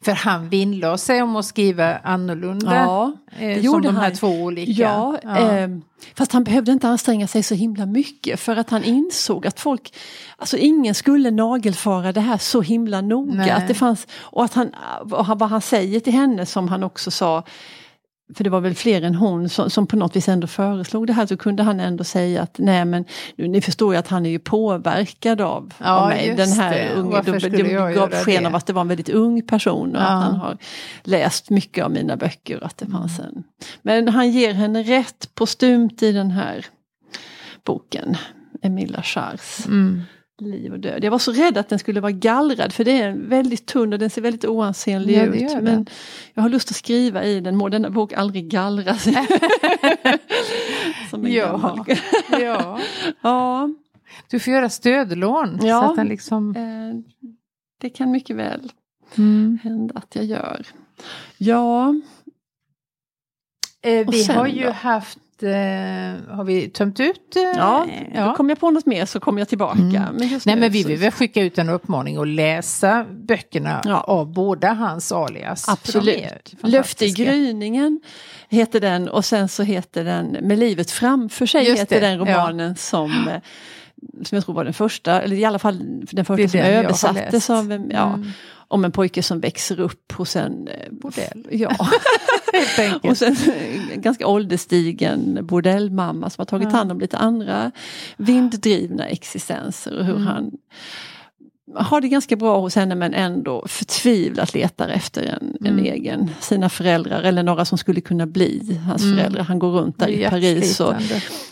För 0.02 0.12
han 0.12 0.50
vinnlade 0.50 0.98
sig 0.98 1.22
om 1.22 1.36
att 1.36 1.46
skriva 1.46 1.96
annorlunda. 1.98 2.76
Ja, 2.76 3.12
eh, 3.40 3.64
som 3.64 3.82
de 3.82 3.96
här 3.96 4.04
han. 4.04 4.14
två 4.14 4.28
olika. 4.28 4.72
Ja, 4.72 5.18
Ja. 5.24 5.38
Eh, 5.38 5.68
fast 6.16 6.32
han 6.34 6.44
behövde 6.44 6.72
inte 6.72 6.88
anstränga 6.88 7.28
sig 7.28 7.44
så 7.44 7.56
himla 7.56 7.86
mycket 7.86 8.40
för 8.40 8.56
att 8.56 8.70
han 8.70 8.84
insåg 8.84 9.48
att 9.48 9.60
folk, 9.60 9.94
alltså 10.38 10.58
ingen 10.58 10.96
skulle 10.96 11.32
nagelfara 11.32 12.12
det 12.12 12.22
här 12.22 12.38
så 12.38 12.62
himla 12.62 13.02
noga. 13.02 13.34
Nej. 13.34 13.52
Att 13.52 13.68
det 13.68 13.74
fanns, 13.74 14.08
och 14.22 14.44
att 14.44 14.54
han, 14.54 14.72
och 15.12 15.26
han- 15.26 15.38
vad 15.38 15.50
han 15.50 15.62
säger 15.62 16.00
till 16.00 16.14
henne 16.14 16.46
som 16.46 16.68
han 16.68 16.84
också 16.84 17.12
sa, 17.12 17.44
för 18.34 18.44
det 18.44 18.50
var 18.50 18.62
väl 18.62 18.74
fler 18.76 19.02
än 19.02 19.16
hon 19.16 19.50
som, 19.50 19.70
som 19.70 19.88
på 19.88 19.96
något 19.96 20.16
vis 20.16 20.30
ändå 20.30 20.48
föreslog 20.48 21.08
det 21.08 21.14
här, 21.14 21.26
så 21.26 21.38
kunde 21.38 21.64
han 21.64 21.80
ändå 21.80 22.04
säga 22.04 22.42
att 22.42 22.56
nej 22.58 22.86
men 22.86 23.06
ni 23.38 23.62
förstår 23.62 23.94
ju 23.94 24.00
att 24.00 24.08
han 24.08 24.26
är 24.26 24.30
ju 24.30 24.40
påverkad 24.40 25.42
av, 25.42 25.74
Ja, 25.78 25.86
av 26.02 26.10
mig. 26.10 26.34
Den 26.38 26.52
här 26.52 26.72
det. 26.96 27.02
Varför 27.02 27.40
det, 27.40 27.50
det 27.50 27.72
jag 27.72 27.94
gav 27.94 28.12
sken 28.12 28.44
det? 28.44 28.50
av 28.50 28.56
att 28.56 28.66
det 28.66 28.74
var 28.74 28.82
en 28.82 28.88
väldigt 28.88 29.10
ung 29.10 29.42
person 29.42 29.96
och 29.96 30.02
Ja. 30.02 30.06
att 30.08 30.24
han 30.24 30.36
har 30.36 30.58
läst 31.04 31.50
mycket 31.50 31.86
av 31.86 31.92
mina 31.92 32.18
böcker. 32.18 32.58
och 32.60 32.66
Att 32.66 32.78
det 32.78 32.86
fanns 32.86 33.20
en. 33.20 33.44
Men 33.82 34.08
han 34.08 34.32
ger 34.32 34.54
henne 34.54 34.84
rätt 34.84 35.30
postumt 35.36 35.90
i 36.04 36.12
den 36.12 36.32
här 36.32 36.66
boken. 37.66 38.18
Emila 38.62 39.02
Chars 39.04 39.66
Mm. 39.66 40.02
Liv 40.42 40.74
och 40.74 40.80
död. 40.80 41.04
Jag 41.04 41.12
var 41.12 41.20
så 41.20 41.32
rädd 41.32 41.58
att 41.58 41.70
den 41.70 41.80
skulle 41.80 42.02
vara 42.02 42.12
gallrad 42.12 42.74
för 42.74 42.84
det 42.84 43.02
är 43.02 43.12
väldigt 43.12 43.66
tunn 43.66 43.94
och 43.94 44.00
den 44.00 44.10
ser 44.10 44.22
väldigt 44.22 44.46
oansenlig 44.46 45.18
Ja, 45.18 45.24
ut. 45.24 45.62
Men 45.64 45.86
jag 46.34 46.42
har 46.42 46.50
lust 46.50 46.70
att 46.72 46.76
skriva 46.78 47.24
i 47.24 47.40
den, 47.40 47.56
må 47.58 47.70
denna 47.70 47.90
bok 47.90 48.14
aldrig 48.14 48.50
gallras. 48.50 49.04
Som 51.10 51.26
en 51.26 51.32
Ja. 51.34 51.86
ja. 52.40 52.80
ja, 53.22 53.70
Du 54.30 54.40
får 54.40 54.54
göra 54.54 54.70
stödlån. 54.70 55.60
Ja. 55.62 55.82
Så 55.82 55.90
att 55.90 55.96
den 55.96 56.08
liksom... 56.08 56.56
eh, 56.56 57.14
det 57.82 57.90
kan 57.90 58.12
mycket 58.12 58.36
väl 58.36 58.72
Mm. 59.18 59.60
hända 59.64 59.94
att 59.98 60.16
jag 60.16 60.26
gör. 60.26 60.66
Ja, 61.38 61.96
Eh, 63.86 64.08
vi 64.12 64.24
har 64.26 64.48
ju 64.48 64.64
då? 64.64 64.72
haft... 64.72 65.18
Eh, 65.44 66.36
har 66.36 66.44
vi 66.44 66.70
tömt 66.70 67.00
ut? 67.00 67.36
Eh, 67.36 67.42
ja, 67.56 67.88
Då 68.16 68.34
kommer 68.36 68.52
jag 68.52 68.60
på 68.60 68.72
något 68.72 68.86
mer 68.86 69.06
så 69.06 69.20
kommer 69.20 69.42
jag 69.42 69.48
tillbaka. 69.50 69.80
Mm. 69.80 70.16
Men 70.16 70.40
Nej 70.46 70.56
men 70.56 70.72
vi 70.72 70.84
vill 70.84 70.98
väl 71.00 71.12
skicka 71.12 71.42
ut 71.42 71.58
en 71.58 71.70
uppmaning 71.70 72.18
att 72.18 72.28
läsa 72.28 73.06
böckerna 73.12 73.82
Ja. 73.86 74.02
av 74.02 74.34
båda 74.34 74.74
hans 74.74 75.12
alias. 75.12 75.70
Absolut. 75.70 76.54
Löfte 76.64 77.06
i 77.06 77.12
gryningen 77.12 78.02
heter 78.50 78.80
den 78.80 79.10
och 79.10 79.26
sen 79.26 79.50
så 79.50 79.64
heter 79.64 80.04
den 80.04 80.26
Med 80.42 80.60
livet 80.60 80.92
framför 80.92 81.46
sig 81.46 81.68
Just 81.68 81.82
heter 81.82 82.02
det, 82.02 82.08
den 82.08 82.20
romanen 82.20 82.76
som, 82.76 83.12
eh, 83.28 83.42
som 84.24 84.36
jag 84.36 84.46
tror 84.46 84.56
var 84.56 84.64
den 84.64 84.74
första, 84.74 85.22
eller 85.22 85.36
i 85.36 85.46
alla 85.46 85.60
fall 85.60 85.80
den 86.12 86.26
första 86.26 86.48
som 86.48 86.60
översattes 86.60 87.50
av 87.50 87.88
ja, 87.92 88.14
Mm. 88.14 88.32
Om 88.74 88.86
en 88.86 88.92
pojke 88.92 89.24
som 89.24 89.40
växer 89.40 89.80
upp 89.80 90.12
hos 90.12 90.36
en 90.36 90.68
eh, 90.68 90.92
Bordell. 90.92 91.48
Ja, 91.52 91.76
och 93.04 93.18
sen 93.18 93.36
en 93.94 94.02
ganska 94.02 94.28
ålderstigen 94.28 95.40
bordellmamma 95.46 96.30
som 96.30 96.42
har 96.42 96.46
tagit 96.46 96.72
hand 96.72 96.92
om 96.92 97.00
lite 97.00 97.18
andra 97.18 97.72
vinddrivna 98.18 99.06
existenser 99.06 99.98
och 100.00 100.06
hur 100.06 100.14
Mm. 100.16 100.28
han 100.28 100.52
har 101.76 102.02
det 102.02 102.08
ganska 102.08 102.36
bra 102.36 102.60
hos 102.60 102.76
henne 102.76 102.96
men 102.96 103.14
ändå 103.14 103.66
förtvivlat 103.68 104.54
letar 104.54 104.90
efter 104.90 105.24
en, 105.24 105.58
en 105.60 105.68
Mm. 105.80 105.86
egen, 105.86 106.30
sina 106.42 106.70
föräldrar 106.70 107.24
eller 107.24 107.44
några 107.44 107.66
som 107.66 107.78
skulle 107.78 108.02
kunna 108.02 108.26
bli 108.28 108.80
hans 108.88 109.04
Mm. 109.04 109.18
föräldrar. 109.18 109.44
Han 109.44 109.60
går 109.60 109.72
runt 109.72 110.00
där 110.00 110.08
i 110.08 110.30
Paris 110.30 110.80
och 110.80 110.94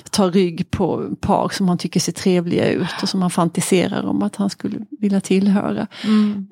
tar 0.10 0.32
rygg 0.32 0.72
på 0.72 1.16
par 1.22 1.50
som 1.50 1.70
han 1.70 1.78
tycker 1.78 2.00
ser 2.00 2.12
trevliga 2.12 2.70
ut 2.72 2.88
och 3.04 3.10
som 3.10 3.22
han 3.22 3.32
fantiserar 3.32 4.04
om 4.06 4.24
att 4.24 4.36
han 4.36 4.50
skulle 4.50 4.78
vilja 5.00 5.22
tillhöra. 5.22 5.88
Mm. 6.04 6.48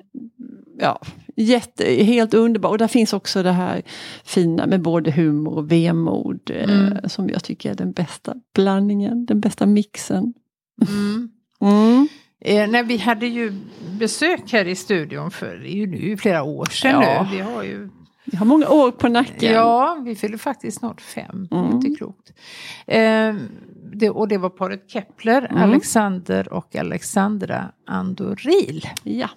Ja, 0.80 1.00
jätte, 1.36 1.84
helt 1.84 2.34
underbar. 2.34 2.70
Och 2.70 2.78
där 2.78 2.88
finns 2.88 3.12
också 3.12 3.42
det 3.42 3.52
här 3.52 3.82
fina 4.24 4.66
med 4.66 4.82
både 4.82 5.10
humor 5.10 5.52
och 5.54 5.72
vemod 5.72 6.50
Mm. 6.50 6.92
eh, 6.92 7.08
som 7.08 7.28
jag 7.28 7.44
tycker 7.44 7.70
är 7.70 7.74
den 7.74 7.92
bästa 7.92 8.34
blandningen, 8.54 9.26
den 9.26 9.40
bästa 9.40 9.66
mixen. 9.66 10.34
Mm. 10.88 11.30
Mm. 11.62 12.08
Eh, 12.44 12.70
när 12.70 12.82
vi 12.82 12.96
hade 12.96 13.26
ju 13.26 13.52
besök 13.98 14.52
här 14.52 14.68
i 14.68 14.74
studion 14.76 15.30
för 15.30 15.56
det 15.56 15.68
är 15.68 15.74
ju 15.76 15.86
nu 15.86 16.16
flera 16.16 16.42
år 16.42 16.64
sedan 16.66 16.90
Ja. 17.02 17.22
nu. 17.30 17.36
Vi 17.36 17.42
har 17.42 17.62
ju, 17.62 17.88
Jag 18.24 18.38
har 18.38 18.46
många 18.46 18.68
år 18.68 18.90
på 18.90 19.08
nacken. 19.08 19.52
ja, 19.52 20.02
vi 20.04 20.14
fyller 20.16 20.38
faktiskt 20.38 20.78
snart 20.78 21.00
fem. 21.00 21.48
Mm. 21.50 21.70
inte 21.72 21.90
klokt. 21.98 22.32
Eh, 22.86 23.34
det, 23.94 24.10
och 24.10 24.28
det 24.28 24.38
var 24.38 24.50
paret 24.50 24.90
Kepler, 24.90 25.46
Mm. 25.50 25.62
Alexander 25.62 26.52
och 26.52 26.76
Alexandra 26.76 27.72
Andoril. 27.86 28.86
ja. 29.02 29.28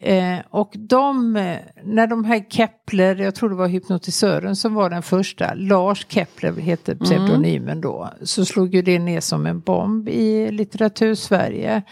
Eh, 0.00 0.38
och 0.50 0.72
de, 0.78 1.36
eh, 1.36 1.58
när 1.84 2.06
de 2.06 2.24
här 2.24 2.44
Kepler, 2.48 3.16
jag 3.16 3.34
tror 3.34 3.48
det 3.48 3.54
var 3.54 3.68
hypnotisören 3.68 4.56
som 4.56 4.74
var 4.74 4.90
den 4.90 5.02
första, 5.02 5.54
Lars 5.54 6.06
Kepler 6.08 6.52
heter 6.52 6.92
Mm. 6.92 7.04
pseudonymen 7.04 7.80
då, 7.80 8.10
så 8.22 8.44
slog 8.44 8.74
ju 8.74 8.82
det 8.82 8.98
ner 8.98 9.20
som 9.20 9.46
en 9.46 9.60
bomb 9.60 10.08
i 10.08 10.50
litteratursverige. 10.50 11.82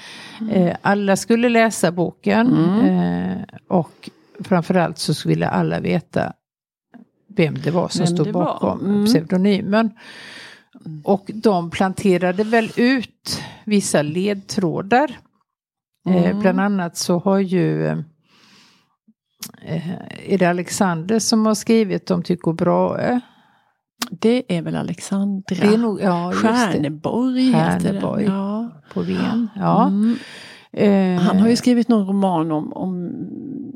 Mm. 0.40 0.50
Eh, 0.52 0.76
alla 0.82 1.16
skulle 1.16 1.48
läsa 1.48 1.92
boken 1.92 2.52
eh, 2.84 3.36
och 3.68 4.10
framförallt 4.44 4.98
så 4.98 5.28
ville 5.28 5.48
alla 5.48 5.80
veta 5.80 6.32
vem 7.36 7.54
det 7.64 7.70
var 7.70 7.88
som 7.88 8.06
Vem 8.06 8.14
stod 8.16 8.32
bakom 8.32 8.80
Mm. 8.80 9.06
pseudonymen. 9.06 9.90
Och 11.04 11.30
de 11.34 11.70
planterade 11.70 12.44
väl 12.44 12.70
ut 12.76 13.40
vissa 13.64 14.02
ledtrådar. 14.02 15.18
Eh, 16.06 16.24
Mm. 16.26 16.40
bland 16.40 16.60
annat 16.60 16.96
så 16.96 17.18
har 17.18 17.38
ju 17.38 17.86
eh, 17.86 17.98
är 20.32 20.38
det 20.38 20.46
Alexander 20.46 21.18
som 21.18 21.46
har 21.46 21.54
skrivit 21.54 22.10
om 22.10 22.22
Tycho 22.22 22.52
Brahe? 22.52 23.20
Det 24.10 24.42
är 24.56 24.62
väl 24.62 24.76
Alexandra 24.76 25.42
Det 25.48 25.62
är 25.74 25.78
nog, 25.78 26.00
ja, 26.02 26.28
det. 26.30 26.36
Stjärneborg 26.36 27.42
heter 27.46 27.80
Stjärneborg. 27.80 28.24
den. 28.24 28.34
Ja. 28.34 28.70
På 28.94 29.00
Ven. 29.02 29.48
Ja. 29.56 29.86
Mm. 29.86 30.16
Eh, 30.72 31.20
Han 31.22 31.38
har 31.38 31.48
ju 31.48 31.56
skrivit 31.56 31.88
någon 31.88 32.06
roman 32.06 32.52
om, 32.52 32.72
om 32.72 33.10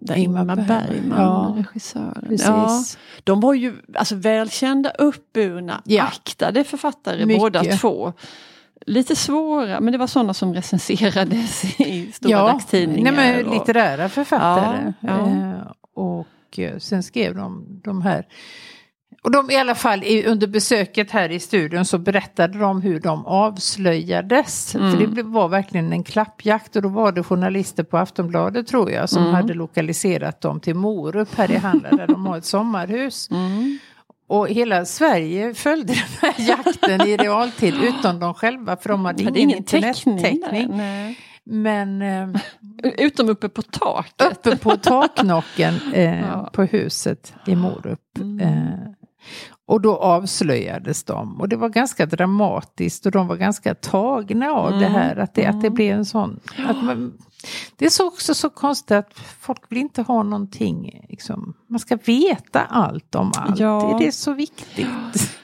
där 0.02 0.14
Ingmar 0.16 0.44
Bergman. 0.44 0.66
Bergman, 0.66 1.18
Ja. 1.18 1.54
regissören. 1.58 2.24
Precis. 2.28 2.46
Ja, 2.46 2.82
de 3.24 3.40
var 3.40 3.54
ju 3.54 3.74
alltså, 3.94 4.14
välkända, 4.14 4.90
uppburna, 4.90 5.82
Ja. 5.84 6.02
aktade 6.04 6.64
författare 6.64 7.26
Mycket. 7.26 7.40
båda 7.42 7.62
två. 7.64 8.12
Lite 8.86 9.16
svåra, 9.16 9.80
men 9.80 9.92
det 9.92 9.98
var 9.98 10.06
sådana 10.06 10.34
som 10.34 10.54
recenserades 10.54 11.80
i 11.80 11.97
stora 12.12 12.32
ja, 12.32 12.46
dagstidningar. 12.52 13.12
nej, 13.12 13.34
men 13.36 13.46
och- 13.46 13.52
litterära 13.54 14.08
författare. 14.08 14.92
Ja, 15.00 15.08
ja. 15.08 15.26
Eh, 15.26 15.72
och 15.94 16.58
eh, 16.58 16.78
sen 16.78 17.02
skrev 17.02 17.34
de 17.36 17.80
de 17.84 18.02
här 18.02 18.26
och 19.22 19.30
de 19.30 19.50
i 19.50 19.56
alla 19.56 19.74
fall 19.74 20.02
under 20.26 20.46
besöket 20.46 21.10
här 21.10 21.30
i 21.30 21.40
studion 21.40 21.84
så 21.84 21.98
berättade 21.98 22.58
de 22.58 22.82
hur 22.82 23.00
de 23.00 23.26
avslöjades. 23.26 24.74
Mm. 24.74 24.90
För 24.92 25.06
det 25.06 25.22
var 25.22 25.48
verkligen 25.48 25.92
en 25.92 26.04
klappjakt 26.04 26.76
och 26.76 26.82
då 26.82 26.88
var 26.88 27.12
det 27.12 27.22
journalister 27.22 27.82
på 27.84 27.98
Aftonbladet 27.98 28.66
tror 28.66 28.90
jag 28.90 29.08
som 29.08 29.22
Mm. 29.22 29.34
hade 29.34 29.54
lokaliserat 29.54 30.40
dem 30.40 30.60
till 30.60 30.74
Morup 30.74 31.34
här 31.34 31.50
i 31.50 31.56
Handlar 31.56 31.90
där 31.96 32.06
de 32.06 32.26
har 32.26 32.38
ett 32.38 32.44
sommarhus. 32.44 33.28
Mm. 33.38 33.78
Och 34.30 34.48
hela 34.48 34.84
Sverige 34.84 35.54
följde 35.54 35.92
den 35.92 36.02
här 36.32 36.34
jakten 36.48 37.00
i 37.08 37.16
realtid 37.16 37.74
utom 37.82 38.20
de 38.20 38.34
själva 38.34 38.76
för 38.76 38.88
de 38.88 39.04
hade, 39.04 39.24
hade 39.24 39.38
ingen 39.40 39.50
ingen 39.50 39.58
internettäckning. 39.58 40.72
Men 41.50 42.02
eh, 42.02 42.28
Utom 42.98 43.28
uppe 43.28 43.48
på 43.48 43.62
taket. 43.62 44.26
uppe 44.46 44.56
på 44.56 44.76
taknocken 44.76 45.74
eh, 45.92 46.20
Ja. 46.20 46.50
på 46.52 46.62
huset 46.62 47.34
i 47.46 47.56
Morup. 47.56 48.18
Mm. 48.18 48.40
Eh, 48.40 48.78
och 49.66 49.80
då 49.80 49.96
avslöjades 49.96 51.04
de 51.04 51.40
och 51.40 51.48
det 51.48 51.56
var 51.56 51.68
ganska 51.68 52.06
dramatiskt 52.06 53.06
och 53.06 53.12
de 53.12 53.26
var 53.26 53.36
ganska 53.36 53.74
tagna 53.74 54.50
av 54.50 54.70
det 54.70 54.86
Mm. 54.86 54.92
här. 54.92 55.16
Att 55.16 55.34
det, 55.34 55.46
att 55.46 55.60
det 55.60 55.66
Mm. 55.66 55.74
blev 55.74 55.96
en 55.96 56.04
sån... 56.04 56.40
Att 56.68 56.84
man, 56.84 57.12
det 57.76 57.86
är 57.86 57.90
så 57.90 58.06
också 58.08 58.34
så 58.34 58.50
konstigt 58.50 58.90
att 58.96 59.12
folk 59.40 59.62
vill 59.68 59.78
inte 59.78 60.02
ha 60.02 60.22
någonting, 60.22 61.06
liksom, 61.08 61.54
man 61.68 61.80
ska 61.80 61.96
veta 62.04 62.60
allt 62.64 63.14
om 63.14 63.32
allt. 63.36 63.60
Ja. 63.60 63.94
Är 63.94 63.98
det 64.04 64.12
så 64.12 64.32
viktigt? 64.32 64.86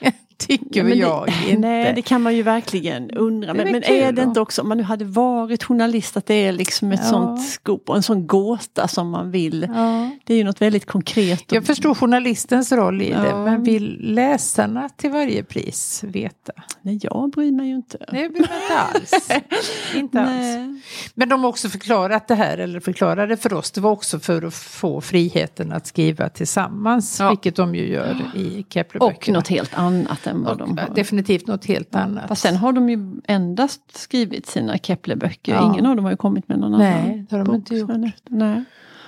Tycker 0.38 0.66
Ja, 0.80 0.84
men 0.84 0.98
jag 0.98 1.26
det, 1.44 1.50
inte. 1.50 1.60
Nej, 1.60 1.92
det 1.94 2.02
kan 2.02 2.22
man 2.22 2.36
ju 2.36 2.42
verkligen 2.42 3.10
undra. 3.10 3.52
Det 3.52 3.64
Men, 3.64 3.72
men 3.72 3.84
är 3.84 4.12
det 4.12 4.22
då? 4.22 4.28
inte 4.28 4.40
också, 4.40 4.62
om 4.62 4.68
man 4.68 4.76
nu 4.78 4.82
hade 4.84 5.04
varit 5.04 5.64
journalist, 5.64 6.16
att 6.16 6.26
det 6.26 6.34
är 6.34 6.52
liksom 6.52 6.92
ett 6.92 7.00
Ja. 7.02 7.08
sånt 7.10 7.48
skop 7.48 7.88
och 7.90 7.96
en 7.96 8.02
sån 8.02 8.26
gåta 8.26 8.88
som 8.88 9.10
man 9.10 9.30
vill. 9.30 9.68
Ja. 9.74 10.10
Det 10.24 10.34
är 10.34 10.38
ju 10.38 10.44
något 10.44 10.60
väldigt 10.60 10.86
konkret. 10.86 11.40
och- 11.40 11.52
Jag 11.56 11.64
förstår 11.64 11.94
journalistens 11.94 12.72
roll 12.72 13.02
i 13.02 13.10
det, 13.10 13.34
men 13.44 13.62
vill 13.62 13.98
läsarna 14.00 14.88
till 14.88 15.10
varje 15.10 15.44
pris 15.44 16.04
veta? 16.04 16.52
Nej, 16.82 16.98
jag 17.02 17.30
bryr 17.30 17.52
mig 17.52 17.68
ju 17.68 17.74
inte. 17.74 17.98
Det 17.98 18.06
behöver 18.12 18.38
inte 18.38 18.78
alls. 18.78 19.28
inte 19.94 20.20
alls. 20.20 20.30
Nej. 20.30 20.80
Men 21.14 21.28
de 21.28 21.42
har 21.42 21.48
också 21.50 21.68
förklarat 21.68 22.28
det 22.28 22.34
här, 22.34 22.58
eller 22.58 22.80
förklarade 22.80 23.36
för 23.36 23.52
oss, 23.52 23.70
det 23.70 23.80
var 23.80 23.90
också 23.90 24.18
för 24.18 24.42
att 24.42 24.54
få 24.54 25.00
friheten 25.00 25.72
att 25.72 25.86
skriva 25.86 26.28
tillsammans, 26.28 27.20
vilket 27.30 27.56
de 27.56 27.74
ju 27.74 27.88
gör 27.88 28.16
i 28.34 28.60
Och 28.68 28.72
Keplerböckerna. 28.72 29.38
något 29.38 29.48
helt 29.48 29.74
annat 29.74 30.23
än 30.26 30.36
än 30.36 30.42
vad 30.42 30.52
Och, 30.60 30.68
de 30.68 30.78
har. 30.78 30.94
Definitivt 30.94 31.46
något 31.46 31.64
helt 31.64 31.94
annat. 31.94 32.28
Fast 32.28 32.42
sen 32.42 32.56
har 32.56 32.72
de 32.72 32.90
ju 32.90 33.20
endast 33.28 33.96
skrivit 33.98 34.46
sina 34.46 34.76
Kepler-böcker. 34.78 35.54
Ja. 35.54 35.64
Ingen 35.72 35.86
av 35.86 35.96
dem 35.96 36.04
har 36.04 36.12
ju 36.12 36.16
kommit 36.16 36.48
med 36.48 36.58
någon 36.58 36.78
Nej, 36.78 37.02
annan 37.04 37.26
det 37.30 37.36
har 37.36 37.38
de 37.38 37.44
bok 37.44 37.54
inte 37.56 37.76
gjort. 37.76 37.90
Nej. 38.30 38.64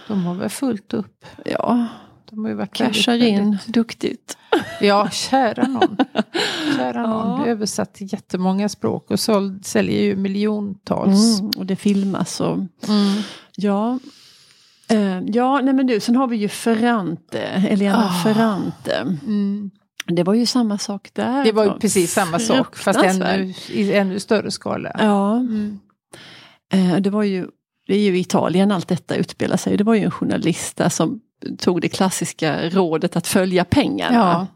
De 0.08 0.25
har 0.25 0.35
väl 0.35 0.49
fullt 0.49 0.94
upp. 0.94 1.25
Ja, 1.44 1.87
De 2.30 2.44
har 2.44 2.49
ju 2.49 2.54
varit 2.56 2.73
cashar 2.73 3.14
in 3.23 3.38
väldigt- 3.50 3.66
duktigt. 3.66 4.37
Ja, 4.80 5.08
kära 5.11 5.66
någon. 5.66 5.96
Kära 6.76 7.00
Ja. 7.00 7.06
någon. 7.06 7.49
Översatt 7.49 7.94
till 7.94 8.12
jättemånga 8.12 8.68
språk 8.68 9.11
och 9.11 9.20
såld, 9.20 9.66
säljer 9.66 10.02
ju 10.02 10.16
miljontals. 10.16 11.40
Mm, 11.40 11.50
och 11.56 11.66
det 11.66 11.76
filmas 11.76 12.40
och 12.40 12.54
Mm. 12.56 12.68
ja. 13.56 13.99
Eh, 14.88 15.20
ja, 15.20 15.61
nej 15.62 15.75
men 15.75 15.87
du, 15.87 16.00
sen 16.00 16.16
har 16.16 16.26
vi 16.26 16.37
ju 16.37 16.49
Ferrante, 16.49 17.40
Elena 17.42 18.04
Ah. 18.08 18.23
Ferrante. 18.25 18.96
Mm. 19.26 19.70
Det 20.07 20.23
var 20.23 20.35
ju 20.35 20.47
samma 20.47 20.79
sak 20.79 21.11
där. 21.13 21.45
Det 21.45 21.53
var 21.53 21.65
ju 21.65 21.71
precis 21.79 22.13
samma 22.13 22.39
sak 22.39 22.77
fast 22.77 22.99
ännu, 23.03 23.55
i 23.69 23.93
ännu 23.95 24.21
större 24.21 24.51
skala. 24.51 24.91
Ja, 24.99 25.37
Mm. 25.37 25.79
eh, 26.73 26.97
det 26.97 27.11
var 27.11 27.23
ju, 27.23 27.47
det 27.87 27.95
är 27.95 27.99
ju 28.01 28.19
Italien 28.19 28.73
allt 28.73 28.89
detta 28.89 29.15
utspelar 29.17 29.57
sig. 29.57 29.77
Det 29.77 29.85
var 29.85 29.95
ju 29.95 30.05
en 30.05 30.11
journalist 30.11 30.77
där 30.77 30.89
som 30.89 31.21
tog 31.59 31.81
det 31.81 31.89
klassiska 31.89 32.69
rådet 32.71 33.17
att 33.17 33.27
följa 33.27 33.65
pengarna. 33.65 34.17
Ja. 34.17 34.47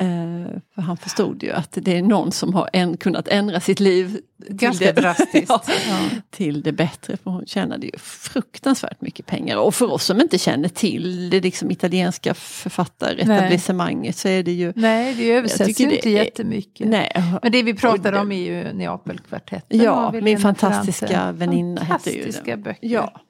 Eh, 0.00 0.06
för 0.74 0.82
han 0.82 0.96
förstod 0.96 1.42
ju 1.42 1.52
att 1.52 1.78
det 1.82 1.96
är 1.98 2.02
någon 2.02 2.32
som 2.32 2.54
har 2.54 2.70
en, 2.72 2.96
kunnat 2.96 3.28
ändra 3.28 3.60
sitt 3.60 3.80
liv 3.80 4.20
till 4.58 4.76
det, 4.78 4.92
drastiskt. 4.96 5.48
ja, 5.48 5.62
Ja. 5.88 5.98
till 6.30 6.62
det 6.62 6.72
bättre. 6.72 7.16
För 7.16 7.30
hon 7.30 7.46
tjänade 7.46 7.86
ju 7.86 7.92
fruktansvärt 7.98 9.00
mycket 9.00 9.26
pengar. 9.26 9.56
Och 9.56 9.74
för 9.74 9.92
oss 9.92 10.04
som 10.04 10.20
inte 10.20 10.38
känner 10.38 10.68
till 10.68 11.30
det 11.30 11.40
liksom 11.40 11.70
italienska 11.70 12.34
författaretablissemanget 12.34 14.16
så 14.16 14.28
är 14.28 14.42
det 14.42 14.52
ju... 14.52 14.72
Nej, 14.76 15.14
det 15.14 15.32
översätts 15.32 15.80
ju 15.80 15.86
det 15.86 15.96
inte 15.96 16.08
är- 16.08 16.24
jättemycket. 16.24 16.88
Nej, 16.88 17.12
Men 17.42 17.52
det 17.52 17.62
vi 17.62 17.74
pratar 17.74 18.12
om 18.12 18.32
är 18.32 18.40
ju 18.46 18.72
Neapelkvartetten. 18.72 19.80
Ja, 19.82 20.12
min 20.22 20.38
fantastiska 20.38 21.32
väninna 21.32 21.80
hette 21.82 22.10
ju 22.10 22.16
Fantastiska 22.22 22.56
böcker. 22.56 22.88
Ja. 22.88 23.20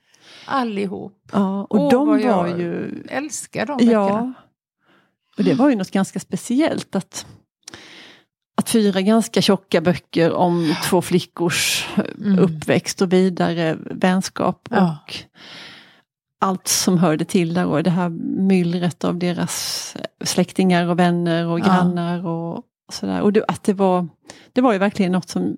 Allihop. 0.48 1.12
ja, 1.32 1.64
och 1.70 1.80
Åh, 1.80 1.90
de 1.90 2.06
var 2.08 2.18
jag 2.18 2.60
ju... 2.60 3.02
Älskar 3.08 3.66
de 3.66 3.76
böckerna. 3.76 3.92
Ja. 3.92 4.32
Och 5.38 5.44
det 5.44 5.54
var 5.54 5.70
ju 5.70 5.76
något 5.76 5.90
ganska 5.90 6.20
speciellt 6.20 6.96
att, 6.96 7.26
att 8.56 8.70
fyra 8.70 9.00
ganska 9.00 9.42
tjocka 9.42 9.80
böcker 9.80 10.32
om 10.32 10.74
två 10.84 11.02
flickors 11.02 11.86
Mm. 12.20 12.38
uppväxt 12.38 13.02
och 13.02 13.12
vidare 13.12 13.78
vänskap 13.90 14.68
Ja. 14.70 14.98
och 15.06 15.14
allt 16.40 16.68
som 16.68 16.98
hörde 16.98 17.24
till 17.24 17.54
där 17.54 17.66
och 17.66 17.82
det 17.82 17.90
här 17.90 18.08
myllret 18.48 19.04
av 19.04 19.18
deras 19.18 19.96
släktingar 20.24 20.86
och 20.88 20.98
vänner 20.98 21.46
och 21.46 21.60
Ja. 21.60 21.64
grannar 21.64 22.26
och 22.26 22.62
sådär. 22.92 23.20
Och 23.20 23.32
det, 23.32 23.44
att 23.48 23.62
det 23.64 23.72
var, 23.72 24.08
det 24.52 24.60
var 24.60 24.72
ju 24.72 24.78
verkligen 24.78 25.12
något 25.12 25.28
som 25.28 25.56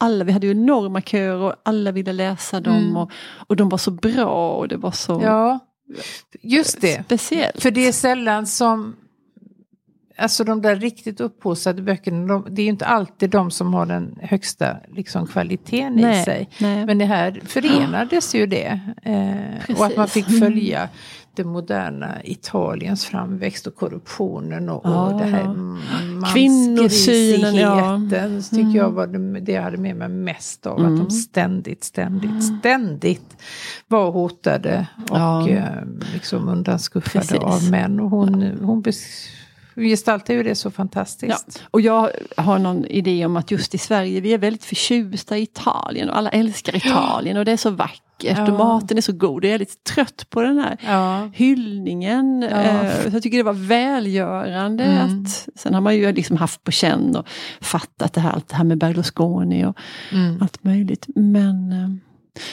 alla, 0.00 0.24
vi 0.24 0.32
hade 0.32 0.46
ju 0.46 0.52
enorma 0.52 1.00
köer 1.02 1.34
och 1.36 1.54
alla 1.62 1.92
ville 1.92 2.12
läsa 2.12 2.60
dem 2.60 2.76
Mm. 2.76 2.96
och, 2.96 3.10
och 3.46 3.56
de 3.56 3.68
var 3.68 3.78
så 3.78 3.90
bra 3.90 4.50
och 4.50 4.68
det 4.68 4.76
var 4.76 4.90
så 4.90 5.20
ja, 5.24 5.58
just 6.42 6.80
det. 6.80 7.04
speciellt. 7.04 7.62
För 7.62 7.70
det 7.70 7.86
är 7.88 7.92
sällan 7.92 8.46
som, 8.46 8.96
alltså 10.18 10.44
de 10.44 10.62
där 10.62 10.76
riktigt 10.76 11.20
upphaussade 11.20 11.82
böckerna, 11.82 12.26
de, 12.26 12.46
det 12.50 12.62
är 12.62 12.64
ju 12.64 12.70
inte 12.70 12.86
alltid 12.86 13.30
de 13.30 13.50
som 13.50 13.74
har 13.74 13.86
den 13.86 14.18
högsta 14.22 14.76
liksom, 14.88 15.26
kvaliteten 15.26 15.98
i 15.98 16.02
Nej, 16.02 16.24
sig. 16.24 16.48
nej. 16.60 16.86
Men 16.86 16.98
det 16.98 17.04
här 17.04 17.40
förenades 17.46 18.34
ju 18.34 18.46
det. 18.46 18.80
Eh, 19.02 19.76
och 19.78 19.86
att 19.86 19.96
man 19.96 20.08
fick 20.08 20.38
följa 20.38 20.88
det 21.34 21.44
moderna 21.44 22.24
Italiens 22.24 23.04
framväxt 23.04 23.66
och 23.66 23.74
korruptionen 23.76 24.68
och, 24.68 24.80
Ja, 24.84 25.06
och 25.06 25.18
det 25.20 25.26
här 25.26 25.40
ja. 25.40 25.50
mm, 25.50 26.24
Kvinnosynen, 26.34 27.54
ja. 27.54 28.00
tycker 28.50 28.78
jag 28.78 28.90
var 28.90 29.06
det, 29.06 29.40
det 29.40 29.52
jag 29.52 29.62
hade 29.62 29.76
med 29.76 29.96
mig 29.96 30.08
mest 30.08 30.66
av. 30.66 30.72
Att 30.80 30.86
Mm. 30.86 30.98
de 30.98 31.10
ständigt, 31.10 31.84
ständigt, 31.84 32.44
ständigt 32.58 33.36
var 33.88 34.10
hotade 34.10 34.86
och 35.10 35.18
Ja. 35.18 35.48
eh, 35.48 35.64
liksom 36.12 36.48
undanskuffade 36.48 37.18
Precis. 37.26 37.38
av 37.38 37.70
män. 37.70 38.00
Och 38.00 38.10
hon, 38.10 38.42
hon 38.62 38.82
bes- 38.82 39.26
gestaltar 39.78 40.34
ju 40.34 40.42
det 40.42 40.54
så 40.54 40.70
fantastiskt. 40.70 41.62
Och 41.70 41.80
jag 41.80 42.10
har 42.36 42.58
någon 42.58 42.84
idé 42.86 43.26
om 43.26 43.36
att 43.36 43.50
just 43.50 43.74
i 43.74 43.78
Sverige, 43.78 44.20
vi 44.20 44.32
är 44.34 44.38
väldigt 44.38 44.64
förtjusta 44.64 45.38
i 45.38 45.42
Italien 45.42 46.10
och 46.10 46.16
alla 46.16 46.30
älskar 46.30 46.76
Italien 46.76 47.36
och 47.36 47.44
det 47.44 47.52
är 47.52 47.56
så 47.56 47.70
vackert 47.70 48.02
Ja. 48.20 48.42
och 48.52 48.58
maten 48.58 48.96
är 48.96 49.00
så 49.02 49.12
god. 49.12 49.44
Jag 49.44 49.52
är 49.52 49.58
lite 49.58 49.76
trött 49.94 50.26
på 50.30 50.42
den 50.42 50.58
här 50.58 50.76
Ja. 50.86 51.30
hyllningen. 51.34 52.42
Ja. 52.50 52.56
Eh, 52.62 53.02
så 53.02 53.08
jag 53.12 53.22
tycker 53.22 53.36
det 53.36 53.42
var 53.42 53.52
välgörande. 54.02 54.84
Mm. 54.84 55.22
Att, 55.24 55.48
sen 55.54 55.74
har 55.74 55.80
man 55.80 55.96
ju 55.96 56.12
liksom 56.12 56.36
haft 56.36 56.64
på 56.64 56.70
känn 56.70 57.16
och 57.16 57.26
fattat 57.60 58.12
det 58.12 58.20
här, 58.20 58.30
allt 58.30 58.48
det 58.48 58.56
här 58.56 58.64
med 58.64 58.78
Berlusconi 58.78 59.64
och 59.64 59.76
Mm. 60.12 60.42
allt 60.42 60.64
möjligt. 60.64 61.06
Men 61.14 61.72
eh, 61.72 61.88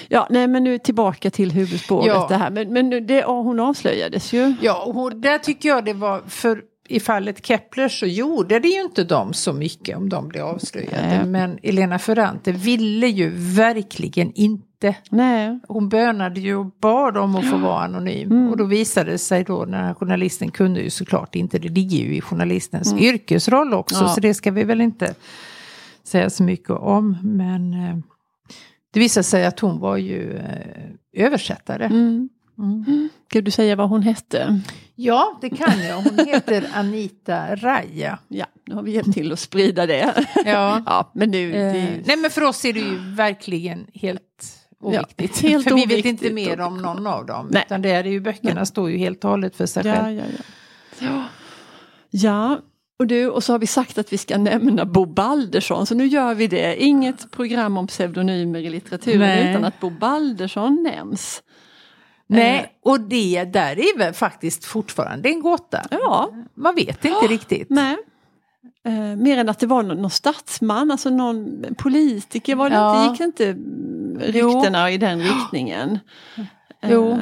ja, 0.08 0.28
nej 0.30 0.48
men 0.48 0.64
nu 0.64 0.78
tillbaka 0.80 1.30
till 1.30 1.52
huvudspåret 1.52 2.08
Ja. 2.08 2.26
det 2.30 2.36
här. 2.38 2.50
Men, 2.50 2.74
men 2.74 2.90
det, 3.08 3.14
ja, 3.20 3.42
hon 3.42 3.60
avslöjades 3.60 4.34
ju. 4.34 4.54
Ja, 4.62 4.84
och 4.84 4.94
hon- 4.94 5.22
där 5.22 5.38
tycker 5.38 5.70
jag 5.70 5.86
det 5.86 5.94
var, 5.94 6.22
för 6.28 6.62
i 6.88 7.00
fallet 7.00 7.46
Kepler 7.46 7.90
så 7.90 8.06
gjorde 8.06 8.60
det 8.60 8.68
ju 8.68 8.82
inte 8.82 9.04
de 9.04 9.34
så 9.34 9.54
mycket 9.54 9.98
om 9.98 10.10
de 10.10 10.28
blev 10.28 10.46
avslöjade. 10.46 11.08
Nej. 11.08 11.26
Men 11.26 11.60
Elena 11.64 12.00
Ferrante 12.00 12.52
ville 12.52 13.08
ju 13.08 13.30
verkligen 13.36 14.32
inte. 14.34 14.96
Nej. 15.10 15.60
Hon 15.68 15.90
bönade 15.90 16.40
ju 16.40 16.56
och 16.56 16.66
bad 16.82 17.18
om 17.18 17.36
att 17.36 17.50
få 17.50 17.58
vara 17.58 17.84
anonym. 17.84 18.32
Mm. 18.32 18.50
Och 18.50 18.58
då 18.58 18.64
visade 18.66 19.12
det 19.12 19.18
sig 19.18 19.44
då, 19.44 19.66
den 19.66 19.74
här 19.74 19.94
journalisten 19.94 20.52
kunde 20.52 20.82
ju 20.82 20.90
såklart 20.90 21.36
inte, 21.36 21.60
det 21.60 21.70
ligger 21.70 21.98
ju 21.98 22.16
i 22.16 22.22
journalistens 22.22 22.92
Mm. 22.92 23.04
yrkesroll 23.04 23.74
också, 23.74 24.04
Ja. 24.04 24.08
så 24.10 24.20
det 24.22 24.34
ska 24.34 24.52
vi 24.52 24.64
väl 24.64 24.82
inte 24.82 25.16
säga 26.04 26.30
så 26.30 26.44
mycket 26.44 26.70
om. 26.70 27.18
Men 27.24 27.74
eh, 27.74 27.98
det 28.94 29.00
visade 29.00 29.24
sig 29.24 29.46
att 29.46 29.60
hon 29.60 29.80
var 29.80 29.98
ju 29.98 30.38
eh, 30.38 31.26
översättare. 31.26 31.86
Mm. 31.86 32.30
Mm. 32.58 33.10
Ska 33.30 33.42
du 33.42 33.52
säga 33.52 33.76
vad 33.76 33.90
hon 33.90 34.02
hette? 34.02 34.62
Ja, 34.96 35.38
det 35.42 35.50
kan 35.50 35.84
jag. 35.84 36.02
Hon 36.02 36.26
heter 36.28 36.70
Anita 36.74 37.56
Raja. 37.56 38.20
Ja, 38.28 38.46
nu 38.66 38.76
har 38.76 38.84
vi 38.84 38.92
hjälpt 38.92 39.14
till 39.14 39.32
att 39.32 39.40
sprida 39.40 39.86
det. 39.86 40.26
Ja. 40.46 40.84
ja 40.86 41.12
men 41.14 41.32
nu... 41.32 41.54
Eh, 41.54 41.74
nej 42.06 42.18
men 42.18 42.32
för 42.32 42.44
oss 42.44 42.66
är 42.66 42.74
det 42.74 42.80
ju 42.80 42.98
verkligen 42.98 43.88
helt 43.94 44.22
oviktigt. 44.80 45.42
helt 45.42 45.64
för 45.70 45.76
vi 45.76 45.82
vet 45.82 45.92
oviktigt 45.92 46.24
inte 46.24 46.34
mer 46.34 46.62
om 46.62 46.78
någon 46.78 47.08
av 47.08 47.26
dem. 47.26 47.48
Nej. 47.52 47.64
Utan 47.66 47.82
det 47.82 47.92
är 47.92 48.04
ju 48.04 48.20
böckerna 48.20 48.66
står 48.66 48.90
ju 48.90 48.98
helt 48.98 49.24
och 49.24 49.30
hållet 49.30 49.56
för 49.56 49.66
sig 49.66 49.88
ja, 49.88 49.94
själv. 49.94 50.18
ja, 50.18 50.24
ja. 51.00 51.08
ja. 51.08 51.24
Ja, 52.10 52.60
och, 53.00 53.08
du, 53.08 53.30
och 53.30 53.44
så 53.44 53.54
har 53.54 53.60
vi 53.60 53.68
sagt 53.68 53.98
att 53.98 54.14
vi 54.14 54.18
ska 54.18 54.38
nämna 54.38 54.86
Bo 54.86 55.06
Baldersson, 55.06 55.86
så 55.86 55.96
nu 55.96 56.06
gör 56.06 56.36
vi 56.36 56.48
det. 56.48 56.84
Inget 56.84 57.32
program 57.32 57.78
om 57.78 57.88
pseudonymer 57.88 58.60
i 58.60 58.70
litteraturen 58.70 59.20
Nej. 59.20 59.50
utan 59.50 59.66
att 59.66 59.80
Bo 59.80 59.90
Baldersson 59.90 60.84
nämns. 60.84 61.44
Nej, 62.28 62.72
och 62.84 63.00
det 63.02 63.44
där 63.44 63.80
är 63.80 63.98
väl 63.98 64.14
faktiskt 64.14 64.66
fortfarande 64.66 65.30
en 65.30 65.40
gåta. 65.42 65.82
Ja, 65.92 66.30
Man 66.54 66.76
vet 66.76 67.06
inte 67.06 67.28
riktigt. 67.28 67.70
nej. 67.70 67.98
Eh, 68.86 68.94
mer 69.16 69.38
än 69.38 69.50
att 69.50 69.60
det 69.60 69.68
var 69.68 69.84
någon, 69.84 69.98
någon 70.02 70.10
statsman, 70.12 70.92
alltså 70.92 71.10
någon 71.10 71.64
politiker, 71.78 72.56
var 72.56 72.70
det 72.70 72.76
Ja. 72.76 73.04
inte, 73.10 73.12
gick 73.12 73.22
inte 73.22 73.54
ryktena 74.32 74.92
i 74.92 74.98
den 74.98 75.20
riktningen? 75.22 76.00
Jo. 76.82 77.12
Eh, 77.12 77.18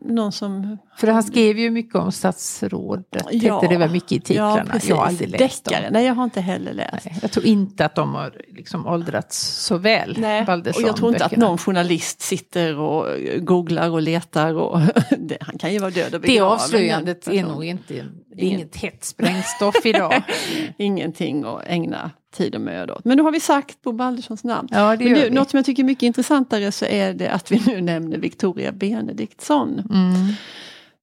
någon 0.00 0.32
som 0.32 0.78
För 0.96 1.06
han 1.06 1.22
skrev 1.22 1.58
ju 1.58 1.70
mycket 1.70 1.94
om 1.94 2.12
statsrådet. 2.12 3.26
Ja. 3.30 3.54
Hette 3.54 3.72
det 3.72 3.78
väl 3.78 3.90
mycket 3.90 4.12
i 4.12 4.20
titlarna. 4.20 4.64
precis. 4.64 4.90
jag 4.90 4.96
har 4.96 5.06
aldrig 5.06 5.28
läst 5.28 5.64
Deckare. 5.64 5.82
dem. 5.82 5.92
Nej, 5.92 6.06
jag 6.06 6.14
har 6.14 6.24
inte 6.24 6.40
heller 6.40 6.72
läst. 6.72 7.04
Nej, 7.04 7.18
jag 7.22 7.30
tror 7.32 7.46
inte 7.46 7.84
att 7.84 7.94
de 7.94 8.14
har 8.14 8.32
liksom 8.48 8.86
åldrats 8.86 9.38
så 9.66 9.76
väl. 9.76 10.16
Nej, 10.18 10.40
och 10.40 10.46
Baldersson, 10.46 10.84
jag 10.86 10.96
tror 10.96 11.12
inte 11.12 11.24
att 11.24 11.30
böckerna. 11.30 11.48
någon 11.48 11.58
journalist 11.58 12.20
sitter 12.20 12.78
och 12.78 13.06
googlar 13.40 13.90
och 13.90 14.02
letar. 14.02 14.54
Och 14.54 14.80
det, 15.18 15.38
han 15.40 15.58
kan 15.58 15.72
ju 15.72 15.78
vara 15.78 15.90
död 15.90 16.14
och 16.14 16.20
Det 16.20 16.26
begraven, 16.26 16.52
avslöjandet 16.52 17.24
den 17.24 17.34
är 17.34 17.42
nog 17.42 17.64
inte, 17.64 17.94
det 17.94 18.42
är 18.42 18.48
inget 18.48 18.76
hett 18.76 19.04
sprängstoff 19.04 19.86
idag. 19.86 20.22
Ingenting 20.78 21.44
att 21.44 21.62
ägna 21.66 22.10
tid 22.32 22.54
och 22.54 22.60
möda 22.60 22.94
åt. 22.94 23.04
Men 23.04 23.16
nu 23.16 23.22
har 23.22 23.32
vi 23.32 23.40
sagt 23.40 23.82
Bo 23.82 23.92
Balderssons 23.92 24.44
namn. 24.44 24.68
Ja, 24.70 24.96
det 24.96 25.04
Men 25.04 25.14
du, 25.14 25.30
något 25.30 25.50
som 25.50 25.56
jag 25.56 25.66
tycker 25.66 25.82
är 25.82 25.86
mycket 25.86 26.02
intressantare 26.02 26.72
så 26.72 26.84
är 26.84 27.14
det 27.14 27.28
att 27.30 27.50
vi 27.50 27.62
nu 27.66 27.80
nämner 27.80 28.18
Victoria 28.18 28.72
Benediktsson. 28.72 29.82
Mm. 29.90 30.32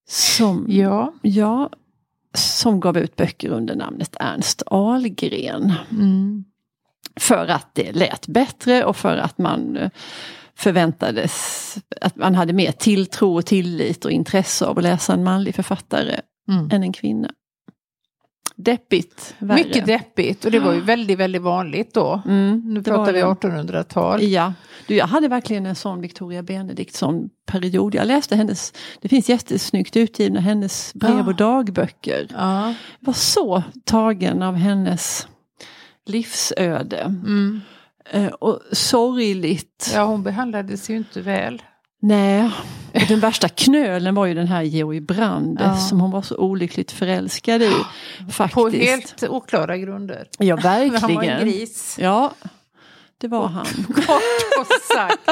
Som, 0.09 0.65
Ja. 0.69 1.13
ja, 1.21 1.69
som 2.35 2.79
gav 2.79 2.97
ut 2.97 3.15
böcker 3.15 3.49
under 3.49 3.75
namnet 3.75 4.15
Ernst 4.19 4.63
Ahlgren. 4.65 5.73
Mm. 5.91 6.43
För 7.19 7.47
att 7.47 7.67
det 7.73 7.91
lät 7.91 8.27
bättre 8.27 8.83
och 8.85 8.97
för 8.97 9.17
att 9.17 9.37
man 9.37 9.77
eh, 9.77 9.89
förväntades 10.55 11.75
att 12.01 12.15
man 12.15 12.35
hade 12.35 12.53
mer 12.53 12.71
tilltro 12.71 13.35
och 13.37 13.45
tillit 13.45 14.05
och 14.05 14.11
intresse 14.11 14.65
av 14.65 14.77
att 14.77 14.83
läsa 14.83 15.13
en 15.13 15.23
manlig 15.23 15.55
författare 15.55 16.19
Mm. 16.49 16.69
än 16.71 16.83
en 16.83 16.93
kvinna. 16.93 17.29
Deppigt. 18.63 19.35
Värre. 19.39 19.57
Mycket 19.63 19.85
deppigt 19.85 20.45
och 20.45 20.51
det 20.51 20.59
var 20.59 20.73
ju 20.73 20.81
väldigt, 20.81 21.17
väldigt 21.19 21.41
vanligt 21.41 21.93
då. 21.93 22.21
Mm, 22.25 22.61
Nu 22.73 22.83
pratar 22.83 23.13
vi 23.13 23.19
det. 23.19 23.25
1800-tal. 23.25 24.23
Ja, 24.23 24.53
du, 24.87 24.95
jag 24.95 25.07
hade 25.07 25.27
verkligen 25.27 25.65
en 25.65 25.75
sån 25.75 26.01
Victoria 26.01 26.43
Benediktsson 26.43 27.29
period. 27.45 27.95
Jag 27.95 28.07
läste 28.07 28.35
hennes, 28.35 28.73
det 29.01 29.09
finns 29.09 29.29
jättesnyggt 29.29 29.97
utgivna 29.97 30.39
hennes 30.39 30.93
brev 30.93 31.27
och 31.27 31.35
dagböcker. 31.35 32.27
Ja. 32.33 32.67
Jag 32.67 32.75
var 32.99 33.13
så 33.13 33.63
tagen 33.85 34.43
av 34.43 34.55
hennes 34.55 35.27
livsöde. 36.05 37.01
Mm. 37.01 37.61
Eh, 38.11 38.27
och 38.27 38.59
sorgligt. 38.71 39.91
ja, 39.93 40.03
hon 40.05 40.23
behandlades 40.23 40.89
ju 40.89 40.97
inte 40.97 41.21
väl. 41.21 41.61
Nej, 41.99 42.49
och 42.93 43.01
den 43.07 43.19
värsta 43.19 43.49
knölen 43.49 44.15
var 44.15 44.25
ju 44.25 44.33
den 44.33 44.47
här 44.47 44.61
Georg 44.61 44.99
Brandes 44.99 45.65
Ja. 45.65 45.75
som 45.77 45.99
hon 46.01 46.11
var 46.11 46.21
så 46.21 46.37
olyckligt 46.37 46.91
förälskad 46.91 47.61
i. 47.61 47.71
Faktiskt. 48.31 48.55
På 48.55 48.69
helt 48.69 49.23
oklara 49.29 49.77
grunder. 49.77 50.27
Ja, 50.37 50.55
Han 50.63 50.73
var 50.73 50.79
en 50.79 50.91
verkligen. 50.91 51.39
gris. 51.39 51.95
Ja, 51.99 52.31
det 53.21 53.27
var 53.27 53.47
han. 53.47 53.65
Kort 54.55 54.81
sagt. 54.95 55.29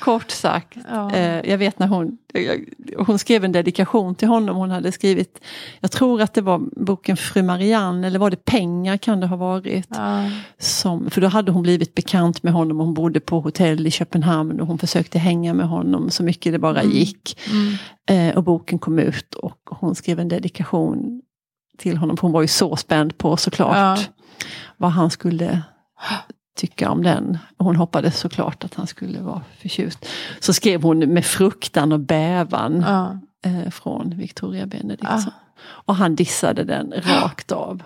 Kort 0.00 0.30
sagt. 0.30 0.78
Ja. 0.90 1.12
Eh, 1.14 1.50
jag 1.50 1.58
vet 1.58 1.78
när 1.78 1.86
hon, 1.86 2.18
jag, 2.32 2.64
hon 3.06 3.18
skrev 3.18 3.44
en 3.44 3.52
dedikation 3.52 4.14
till 4.14 4.28
honom. 4.28 4.56
Hon 4.56 4.70
hade 4.70 4.92
skrivit, 4.92 5.40
jag 5.80 5.90
tror 5.90 6.22
att 6.22 6.34
det 6.34 6.40
var 6.40 6.84
boken 6.84 7.16
Fru 7.16 7.42
Marianne 7.42 8.06
eller 8.06 8.18
var 8.18 8.30
det 8.30 8.44
Pengar 8.44 8.96
kan 8.96 9.20
det 9.20 9.26
ha 9.26 9.36
varit. 9.36 9.86
Ja. 9.88 10.30
Som, 10.58 11.10
för 11.10 11.20
då 11.20 11.28
hade 11.28 11.52
hon 11.52 11.62
blivit 11.62 11.94
bekant 11.94 12.42
med 12.42 12.52
honom. 12.52 12.78
Hon 12.78 12.94
bodde 12.94 13.20
på 13.20 13.40
hotell 13.40 13.86
i 13.86 13.90
Köpenhamn 13.90 14.60
och 14.60 14.66
hon 14.66 14.78
försökte 14.78 15.18
hänga 15.18 15.54
med 15.54 15.68
honom 15.68 16.10
så 16.10 16.22
mycket 16.22 16.52
det 16.52 16.58
bara 16.58 16.82
gick. 16.82 17.38
Mm. 17.50 18.30
Eh, 18.30 18.36
och 18.36 18.44
boken 18.44 18.78
kom 18.78 18.98
ut 18.98 19.34
och 19.34 19.58
hon 19.70 19.94
skrev 19.94 20.20
en 20.20 20.28
dedikation 20.28 21.22
till 21.78 21.96
honom. 21.96 22.16
För 22.16 22.22
hon 22.22 22.32
var 22.32 22.42
ju 22.42 22.48
så 22.48 22.76
spänd 22.76 23.18
på 23.18 23.36
såklart 23.36 23.76
Ja. 23.76 23.96
vad 24.76 24.90
han 24.90 25.10
skulle 25.10 25.62
tycka 26.60 26.90
om 26.90 27.02
den. 27.02 27.38
Och 27.56 27.64
hon 27.64 27.76
hoppades 27.76 28.18
såklart 28.18 28.64
att 28.64 28.74
han 28.74 28.86
skulle 28.86 29.20
vara 29.20 29.42
förtjust. 29.58 30.06
Så 30.40 30.52
skrev 30.52 30.82
hon 30.82 30.98
med 30.98 31.24
fruktan 31.24 31.92
och 31.92 32.00
bävan 32.00 32.84
Ja. 32.86 33.18
eh, 33.50 33.70
från 33.70 34.10
Victoria 34.16 34.66
Benediktsson. 34.66 35.18
Ah. 35.18 35.32
Och 35.62 35.94
han 35.96 36.14
dissade 36.14 36.64
den 36.64 36.92
rakt 36.96 37.52
av. 37.52 37.82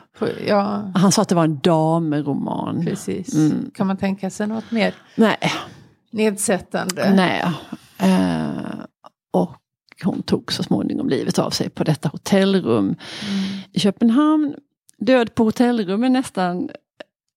ja, 0.47 0.91
Han 0.95 1.13
sa 1.13 1.23
att 1.23 1.29
det 1.29 1.35
var 1.35 1.45
en 1.45 1.59
dameroman. 1.59 2.85
precis. 2.87 3.35
Mm. 3.35 3.71
Kan 3.75 3.87
man 3.87 3.97
tänka 3.97 4.31
sig 4.31 4.47
något 4.47 4.71
mer 4.71 4.95
Nej, 5.17 5.39
nedsättande? 6.11 7.15
nej. 7.15 7.45
Eh, 7.99 8.75
och 9.33 9.57
hon 10.05 10.23
tog 10.23 10.53
så 10.53 10.63
småningom 10.63 11.09
livet 11.09 11.39
av 11.39 11.51
sig 11.51 11.71
på 11.71 11.85
detta 11.85 12.09
hotellrum 12.09 12.85
Mm. 12.85 12.97
i 13.73 13.81
Köpenhamn. 13.81 14.55
Död 14.99 15.35
på 15.35 15.45
hotellrum 15.45 16.05
är 16.05 16.09
nästan 16.09 16.69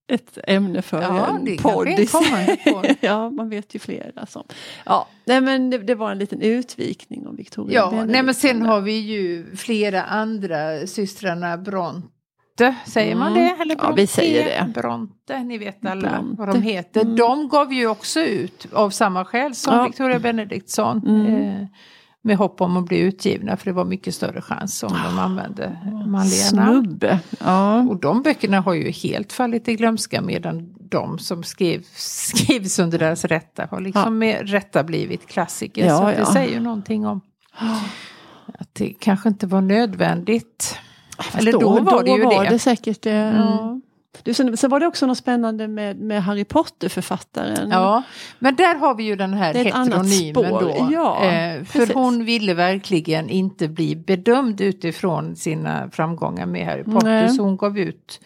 ett 0.08 0.38
ämne 0.48 0.82
för 0.82 1.02
Ja, 1.02 1.28
en 1.28 1.46
det 1.46 1.62
podd. 1.62 1.88
ja, 3.00 3.30
man 3.30 3.50
vet 3.50 3.76
ju 3.76 3.80
flera 3.80 4.26
som... 4.26 4.44
Ja, 4.86 5.08
nej 5.26 5.42
men 5.42 5.70
det, 5.70 5.78
det 5.78 5.96
var 5.96 6.12
en 6.12 6.20
liten 6.20 6.42
utvikning 6.42 7.28
om 7.28 7.36
Victoria 7.36 7.76
Ja, 7.80 7.90
Benedikt. 7.90 8.12
nej 8.12 8.24
men 8.24 8.34
sen 8.34 8.62
har 8.62 8.82
vi 8.82 8.98
ju 9.00 9.56
flera 9.56 10.04
andra 10.04 10.88
systrarna 10.88 11.58
Bronte, 11.58 12.76
säger 12.86 13.16
man 13.16 13.32
Mm. 13.32 13.44
det? 13.44 13.62
Eller 13.64 13.76
Ja, 13.80 13.92
vi 13.92 14.08
säger 14.08 14.46
det. 14.46 14.72
Bronte, 14.82 15.44
ni 15.44 15.58
vet 15.58 15.86
alla 15.86 16.10
Bronte. 16.10 16.36
vad 16.42 16.48
de 16.48 16.62
heter. 16.62 17.02
Mm. 17.02 17.16
De 17.16 17.50
gav 17.50 17.74
ju 17.74 17.88
också 17.88 18.20
ut 18.20 18.68
av 18.74 18.90
samma 18.90 19.26
skäl 19.26 19.56
som 19.56 19.74
Ja. 19.76 19.84
Victoria 19.84 20.20
Benediktsson. 20.20 21.02
Mm. 21.08 21.26
Eh, 21.62 21.68
med 22.28 22.38
hopp 22.38 22.62
om 22.62 22.78
att 22.78 22.86
bli 22.86 23.00
utgivna 23.00 23.58
för 23.58 23.66
det 23.66 23.72
var 23.72 23.86
mycket 23.86 24.16
större 24.16 24.42
chans 24.42 24.84
om 24.84 24.94
de 25.06 25.20
använde 25.20 25.78
manliga 26.06 26.52
namn. 26.52 26.84
Snubbe. 26.84 27.20
Ja. 27.40 27.80
Och 27.82 28.00
de 28.00 28.22
böckerna 28.22 28.60
har 28.60 28.74
ju 28.74 28.92
helt 28.92 29.34
fallit 29.34 29.68
i 29.68 29.76
glömska 29.76 30.22
medan 30.22 30.74
de 30.90 31.20
som 31.20 31.44
skrev, 31.44 31.82
skrivs 31.96 32.80
under 32.80 33.00
deras 33.00 33.26
rätta 33.26 33.68
har 33.72 33.80
liksom 33.82 34.02
Ja. 34.04 34.10
med 34.10 34.50
rätta 34.50 34.84
blivit 34.84 35.28
klassiker. 35.28 35.86
Ja, 35.86 35.98
så 35.98 36.06
det 36.06 36.18
ja. 36.18 36.34
säger 36.34 36.54
ju 36.54 36.60
någonting 36.60 37.06
om 37.06 37.22
att 38.60 38.76
det 38.76 38.94
kanske 39.00 39.30
inte 39.30 39.48
var 39.48 39.62
nödvändigt. 39.62 40.78
Eller 41.34 41.52
då 41.52 41.80
var 41.80 42.04
det 42.04 42.12
ju 42.12 42.24
var 42.24 42.44
det. 42.44 42.50
det 42.50 42.60
säkert. 42.60 43.06
Mm. 43.06 43.82
Du, 44.24 44.34
sen, 44.34 44.58
sen 44.58 44.70
var 44.70 44.80
det 44.80 44.88
också 44.88 45.06
något 45.06 45.18
spännande 45.18 45.68
med, 45.68 45.98
med 46.00 46.24
Harry 46.24 46.44
Potter-författaren. 46.46 47.70
Ja, 47.72 48.04
men 48.40 48.56
där 48.56 48.76
har 48.76 48.96
vi 48.96 49.04
ju 49.04 49.16
den 49.16 49.34
här 49.34 49.54
heteronymen 49.54 50.34
då. 50.34 50.88
ja, 50.92 51.26
eh, 51.26 51.64
för 51.64 51.80
precis. 51.80 51.96
hon 51.96 52.26
ville 52.26 52.54
verkligen 52.54 53.30
inte 53.30 53.68
bli 53.68 53.96
bedömd 53.96 54.62
utifrån 54.62 55.36
sina 55.36 55.90
framgångar 55.92 56.46
med 56.46 56.66
Harry 56.66 56.84
Potter. 56.84 57.08
Nej. 57.08 57.30
Så 57.30 57.44
hon 57.44 57.58
gav 57.58 57.78
ut 57.80 58.20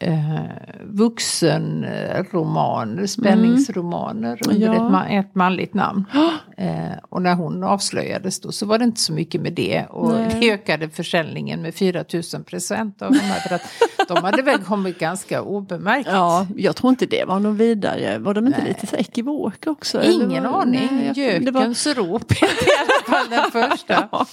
eh, 0.00 0.40
vuxenromaner, 0.84 3.06
spänningsromaner 3.06 4.40
under 4.48 4.66
Ja. 4.66 4.74
ett, 4.74 4.80
ma- 4.80 5.20
ett 5.20 5.34
manligt 5.34 5.74
namn. 5.74 6.04
Eh, 6.60 6.92
och 7.08 7.22
när 7.22 7.34
hon 7.34 7.64
avslöjades 7.64 8.40
då 8.40 8.52
så 8.52 8.66
var 8.66 8.78
det 8.78 8.84
inte 8.84 9.00
så 9.00 9.12
mycket 9.12 9.40
med 9.40 9.52
det. 9.52 9.86
Och 9.90 10.12
Nej. 10.12 10.36
det 10.40 10.50
ökade 10.52 10.88
försäljningen 10.90 11.62
med 11.62 11.74
4000 11.74 12.44
procent 12.44 13.02
av 13.02 13.12
de 13.12 13.18
här. 13.18 13.40
För 13.48 13.54
att 13.54 13.62
de 14.08 14.24
hade 14.24 14.42
väl 14.42 14.58
kommit 14.58 14.98
ganska 14.98 15.42
obemärkt. 15.42 16.08
Ja, 16.12 16.46
jag 16.56 16.76
tror 16.76 16.90
inte 16.90 17.06
det 17.06 17.24
var 17.24 17.40
någon 17.40 17.56
vidare. 17.56 18.18
Var 18.18 18.34
de 18.34 18.46
inte 18.46 18.58
Nej. 18.58 18.68
lite 18.68 18.86
så 18.86 18.96
ekivoka 18.96 19.70
också? 19.70 20.02
Ingen 20.02 20.42
var- 20.44 20.62
aning. 20.62 20.88
Nej, 21.16 21.40
det 21.44 21.50
var- 21.50 21.60
Gökens 21.60 21.86
rop 21.86 22.32
i 22.32 22.36
alla 22.44 23.16
fall 23.18 23.30
den 23.30 23.50
första. 23.70 24.08
Ja. 24.12 24.26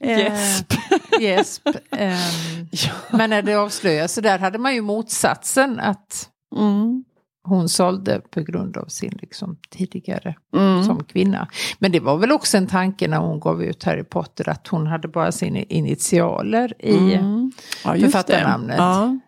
Eh, 0.00 0.18
Gäsp. 0.18 0.72
Gäsp. 1.20 1.68
Ehm, 1.90 2.16
Men 3.10 3.30
när 3.30 3.42
det 3.42 3.54
avslöjas 3.54 4.12
så 4.14 4.20
där 4.20 4.38
hade 4.38 4.58
man 4.58 4.74
ju 4.74 4.82
motsatsen 4.82 5.80
att 5.80 6.28
Mm. 6.56 7.04
Hon 7.42 7.68
sålde 7.68 8.20
på 8.30 8.40
grund 8.40 8.76
av 8.76 8.86
sin 8.86 9.18
liksom, 9.22 9.56
tidigare 9.70 10.34
Mm. 10.56 10.84
som 10.84 11.04
kvinna. 11.04 11.48
Men 11.78 11.92
det 11.92 12.00
var 12.00 12.16
väl 12.18 12.32
också 12.32 12.56
en 12.56 12.66
tanke 12.66 13.08
när 13.08 13.18
hon 13.18 13.40
gav 13.40 13.62
ut 13.62 13.84
Harry 13.84 14.04
Potter 14.04 14.48
att 14.48 14.68
hon 14.68 14.86
hade 14.86 15.08
bara 15.08 15.32
sina 15.32 15.58
initialer 15.58 16.74
i 16.78 17.14
Mm. 17.14 17.52
Ja, 17.84 17.94
författarnamnet. 17.94 18.76
Ja. 18.78 19.18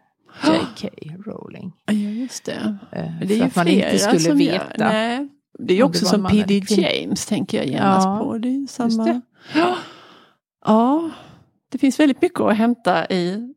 J.K. 0.44 0.88
Rowling. 1.26 1.72
ja, 1.86 1.92
just 1.92 2.44
det. 2.44 2.76
Eh, 2.92 3.04
Men 3.18 3.18
det 3.20 3.24
är 3.24 3.28
för 3.28 3.34
ju 3.34 3.42
att 3.44 3.56
man 3.56 3.68
inte 3.68 3.98
skulle 3.98 4.34
veta. 4.34 4.64
Gör. 4.64 4.74
Nej. 4.78 5.28
Det 5.58 5.72
är 5.74 5.76
ju 5.76 5.82
också 5.82 6.06
som 6.06 6.26
P.D. 6.26 6.62
James 6.68 7.26
tänker 7.26 7.58
jag 7.58 7.66
genast 7.66 8.04
Ja, 8.06 8.18
på. 8.24 8.38
Det 8.38 8.48
är 8.48 8.66
samma. 8.66 9.04
det. 9.04 9.20
Ja. 9.54 9.76
ja, 10.64 11.10
det 11.72 11.78
finns 11.78 12.00
väldigt 12.00 12.22
mycket 12.22 12.40
att 12.40 12.56
hämta 12.56 13.06
i, 13.06 13.54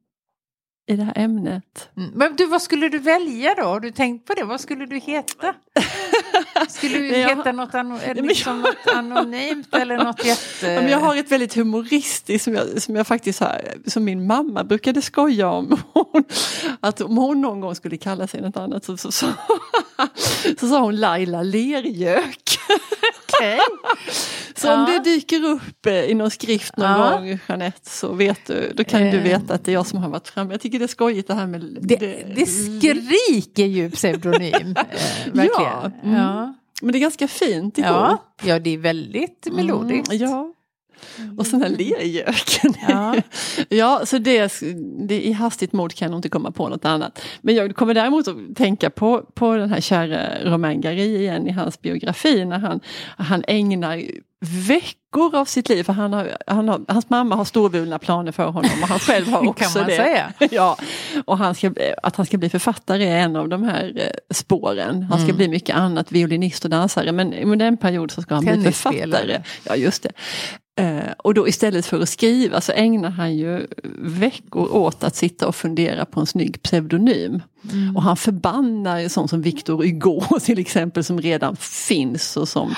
i 0.88 0.96
det 0.96 1.04
här 1.04 1.14
ämnet. 1.18 1.90
Mm. 1.98 2.12
Men 2.16 2.36
du, 2.36 2.46
vad 2.46 2.62
skulle 2.62 2.90
du 2.90 3.00
välja 3.00 3.56
då? 3.56 3.64
Har 3.64 3.80
du 3.80 3.92
tänkt 3.92 4.28
på 4.28 4.34
det? 4.34 4.44
Vad 4.44 4.62
skulle 4.62 4.86
du 4.86 4.98
heta? 5.00 5.54
Skulle 6.70 6.98
du 6.98 7.08
Jag- 7.18 7.30
heta 7.30 7.52
något, 7.52 7.76
ano, 7.76 8.00
liksom 8.16 8.62
något 8.62 8.88
anonymt 8.96 9.76
eller 9.76 9.98
något 9.98 10.26
jätte... 10.26 10.66
Men 10.66 10.90
jag 10.90 11.00
har 11.00 11.16
ett 11.16 11.32
väldigt 11.32 11.54
humoristiskt 11.54 12.44
som 12.44 12.54
jag, 12.54 12.82
som 12.82 12.96
jag 12.96 13.08
faktiskt 13.08 13.40
har, 13.40 13.62
som 13.88 14.04
min 14.04 14.28
mamma 14.28 14.64
brukade 14.64 15.02
skoja 15.02 15.50
om. 15.50 15.78
Hon, 15.94 16.24
att 16.80 17.02
om 17.02 17.18
hon 17.18 17.42
någon 17.42 17.62
gång 17.62 17.76
skulle 17.76 17.98
kalla 17.98 18.28
sig 18.28 18.42
något 18.42 18.58
annat 18.58 18.86
så, 18.86 18.98
så, 18.98 19.12
så, 19.12 19.26
så 20.60 20.68
sa 20.68 20.80
hon 20.80 20.96
Laila 21.00 21.44
Lergök. 21.44 22.58
Okej. 23.28 23.60
Så 24.64 24.74
om 24.74 24.80
Ja. 24.80 24.86
det 24.94 25.00
dyker 25.10 25.44
upp 25.46 25.86
eh, 25.86 25.94
i 25.94 26.14
någon 26.14 26.32
skrift 26.32 26.78
någon 26.78 26.90
Ja. 26.90 27.16
gång 27.18 27.40
Jeanette 27.50 27.90
så 27.90 28.14
vet 28.14 28.46
du, 28.48 28.72
då 28.76 28.84
kan 28.84 29.02
du 29.02 29.08
Eh. 29.18 29.24
veta 29.24 29.54
att 29.54 29.66
det 29.66 29.72
är 29.72 29.74
jag 29.74 29.88
som 29.88 30.00
har 30.00 30.10
varit 30.10 30.28
framme. 30.28 30.54
Jag 30.54 30.62
tycker 30.62 30.80
det 30.80 30.86
är 30.86 30.88
skojigt 30.88 31.28
det 31.28 31.34
här 31.34 31.48
med... 31.48 31.78
Det, 31.82 31.96
det 32.36 32.46
skriker 32.46 33.66
ju 33.66 33.92
pseudonym. 33.92 34.54
Eh, 34.78 35.34
verkligen. 35.34 35.50
Ja, 35.72 35.92
mm. 36.04 36.16
ja. 36.16 36.54
Men 36.82 36.92
det 36.92 36.98
är 36.98 37.02
ganska 37.02 37.28
fint 37.28 37.78
ihop. 37.78 37.90
Ja. 37.90 38.24
ja, 38.44 38.60
det 38.60 38.70
är 38.74 38.78
väldigt 38.78 39.48
melodiskt. 39.52 40.14
Mm, 40.14 40.30
ja. 40.30 40.54
Och 41.38 41.48
sen 41.48 41.62
här 41.62 41.70
lergöken. 41.70 42.74
Ja. 42.88 43.16
ja, 43.70 44.02
så 44.06 44.18
det, 44.18 44.54
det, 45.08 45.22
i 45.28 45.32
hastigt 45.32 45.74
mod 45.74 45.94
kan 45.96 46.06
jag 46.06 46.12
nog 46.12 46.18
inte 46.18 46.30
komma 46.30 46.52
på 46.52 46.70
något 46.70 46.86
annat. 46.86 47.22
Men 47.42 47.56
jag 47.56 47.76
kommer 47.76 47.94
däremot 47.94 48.28
att 48.28 48.36
tänka 48.56 48.90
på, 48.90 49.22
på 49.34 49.56
den 49.56 49.70
här 49.70 49.82
kära 49.82 50.52
Romain 50.52 50.82
Gary 50.82 51.16
igen 51.16 51.48
i 51.48 51.52
hans 51.52 51.82
biografi 51.82 52.46
när 52.46 52.60
han, 52.60 52.80
han 53.18 53.44
ägnar 53.48 54.02
veckor 54.68 55.36
av 55.36 55.46
sitt 55.46 55.70
liv, 55.70 55.84
för 55.84 55.94
han 55.94 56.14
har, 56.14 56.38
han 56.48 56.68
har, 56.70 56.82
hans 56.88 57.10
mamma 57.10 57.36
har 57.36 57.46
storvulna 57.46 58.00
planer 58.00 58.32
för 58.32 58.44
honom 58.46 58.72
och 58.82 58.88
han 58.88 59.00
själv 59.00 59.28
har 59.28 59.48
också 59.50 59.64
Kan 59.74 59.82
man 59.82 59.90
det. 59.90 59.96
säga. 59.96 60.34
Ja, 60.52 60.78
och 61.26 61.38
han 61.38 61.56
ska, 61.56 61.72
att 62.04 62.16
han 62.16 62.26
ska 62.26 62.38
bli 62.38 62.50
författare 62.50 63.04
är 63.08 63.18
en 63.18 63.36
av 63.36 63.50
de 63.50 63.64
här 63.64 63.94
eh, 63.96 64.34
spåren. 64.34 65.04
Han 65.04 65.18
ska 65.20 65.24
Mm. 65.26 65.38
bli 65.38 65.48
mycket 65.48 65.76
annat, 65.76 66.12
violinist 66.12 66.64
och 66.66 66.70
dansare, 66.72 67.12
men 67.12 67.34
under 67.34 67.66
en 67.66 67.78
period 67.78 68.12
så 68.12 68.22
ska 68.22 68.36
han 68.36 68.46
bli 68.46 68.64
författare. 68.64 69.42
Ja, 69.64 69.76
just 69.76 70.04
det. 70.04 70.12
Eh, 70.76 71.12
och 71.18 71.34
då 71.34 71.48
istället 71.48 71.86
för 71.86 72.00
att 72.02 72.10
skriva 72.10 72.62
så 72.62 72.72
ägnar 72.72 73.10
han 73.10 73.36
ju 73.38 73.68
veckor 74.00 74.76
åt 74.76 75.04
att 75.04 75.16
sitta 75.16 75.48
och 75.48 75.56
fundera 75.56 76.06
på 76.06 76.20
en 76.20 76.26
snygg 76.26 76.62
pseudonym. 76.64 77.42
Mm. 77.72 77.96
Och 77.96 78.04
han 78.04 78.18
förbannar 78.18 79.00
ju 79.00 79.10
sånt 79.10 79.30
som 79.30 79.42
Victor 79.42 79.78
Hugo 79.78 80.40
till 80.42 80.60
exempel 80.60 81.04
som 81.04 81.22
redan 81.22 81.56
finns 81.56 82.38
och 82.38 82.48
som, 82.48 82.76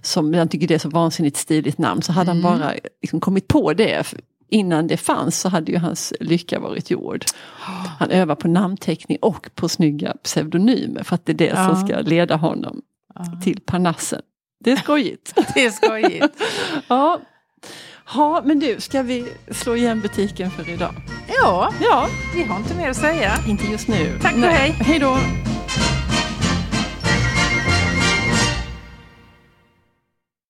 som 0.00 0.34
han 0.34 0.48
tycker 0.48 0.68
det 0.68 0.74
är 0.74 0.78
så 0.78 0.88
vansinnigt 0.88 1.36
stiligt 1.36 1.78
namn. 1.78 2.02
Så 2.02 2.12
hade 2.12 2.30
Mm. 2.30 2.44
han 2.44 2.58
bara 2.60 2.72
liksom 3.02 3.20
kommit 3.20 3.48
på 3.48 3.72
det 3.72 4.14
innan 4.50 4.86
det 4.86 4.96
fanns 4.96 5.40
så 5.40 5.48
hade 5.48 5.72
ju 5.72 5.78
hans 5.78 6.12
lycka 6.20 6.60
varit 6.60 6.90
gjord. 6.90 7.24
Han 7.98 8.10
övar 8.10 8.34
på 8.34 8.48
namnteckning 8.48 9.18
och 9.22 9.50
på 9.54 9.68
snygga 9.68 10.14
pseudonymer 10.22 11.02
för 11.02 11.14
att 11.14 11.26
det 11.26 11.32
är 11.32 11.36
det 11.36 11.46
Ja. 11.56 11.68
som 11.74 11.86
ska 11.86 12.00
leda 12.00 12.36
honom 12.36 12.80
Ja. 13.14 13.40
till 13.44 13.60
Parnassen. 13.66 14.22
Det 14.58 14.70
är 14.72 14.76
skojigt. 14.76 15.34
Det 15.54 15.64
är 15.66 15.70
skojigt. 15.70 16.42
ja. 16.88 17.20
ja, 18.14 18.42
men 18.44 18.58
du, 18.58 18.80
ska 18.80 19.02
vi 19.02 19.24
slå 19.50 19.76
igen 19.76 20.00
butiken 20.00 20.50
för 20.50 20.68
idag? 20.70 20.94
Ja, 21.42 21.72
Ja, 21.80 22.08
vi 22.34 22.42
har 22.42 22.56
inte 22.56 22.74
mer 22.74 22.90
att 22.90 22.96
säga. 22.96 23.38
inte 23.48 23.64
just 23.66 23.88
nu. 23.88 24.18
Tack 24.22 24.32
och 24.34 24.38
Nej. 24.40 24.54
hej. 24.54 24.70
Hej 24.80 24.98
då! 24.98 25.18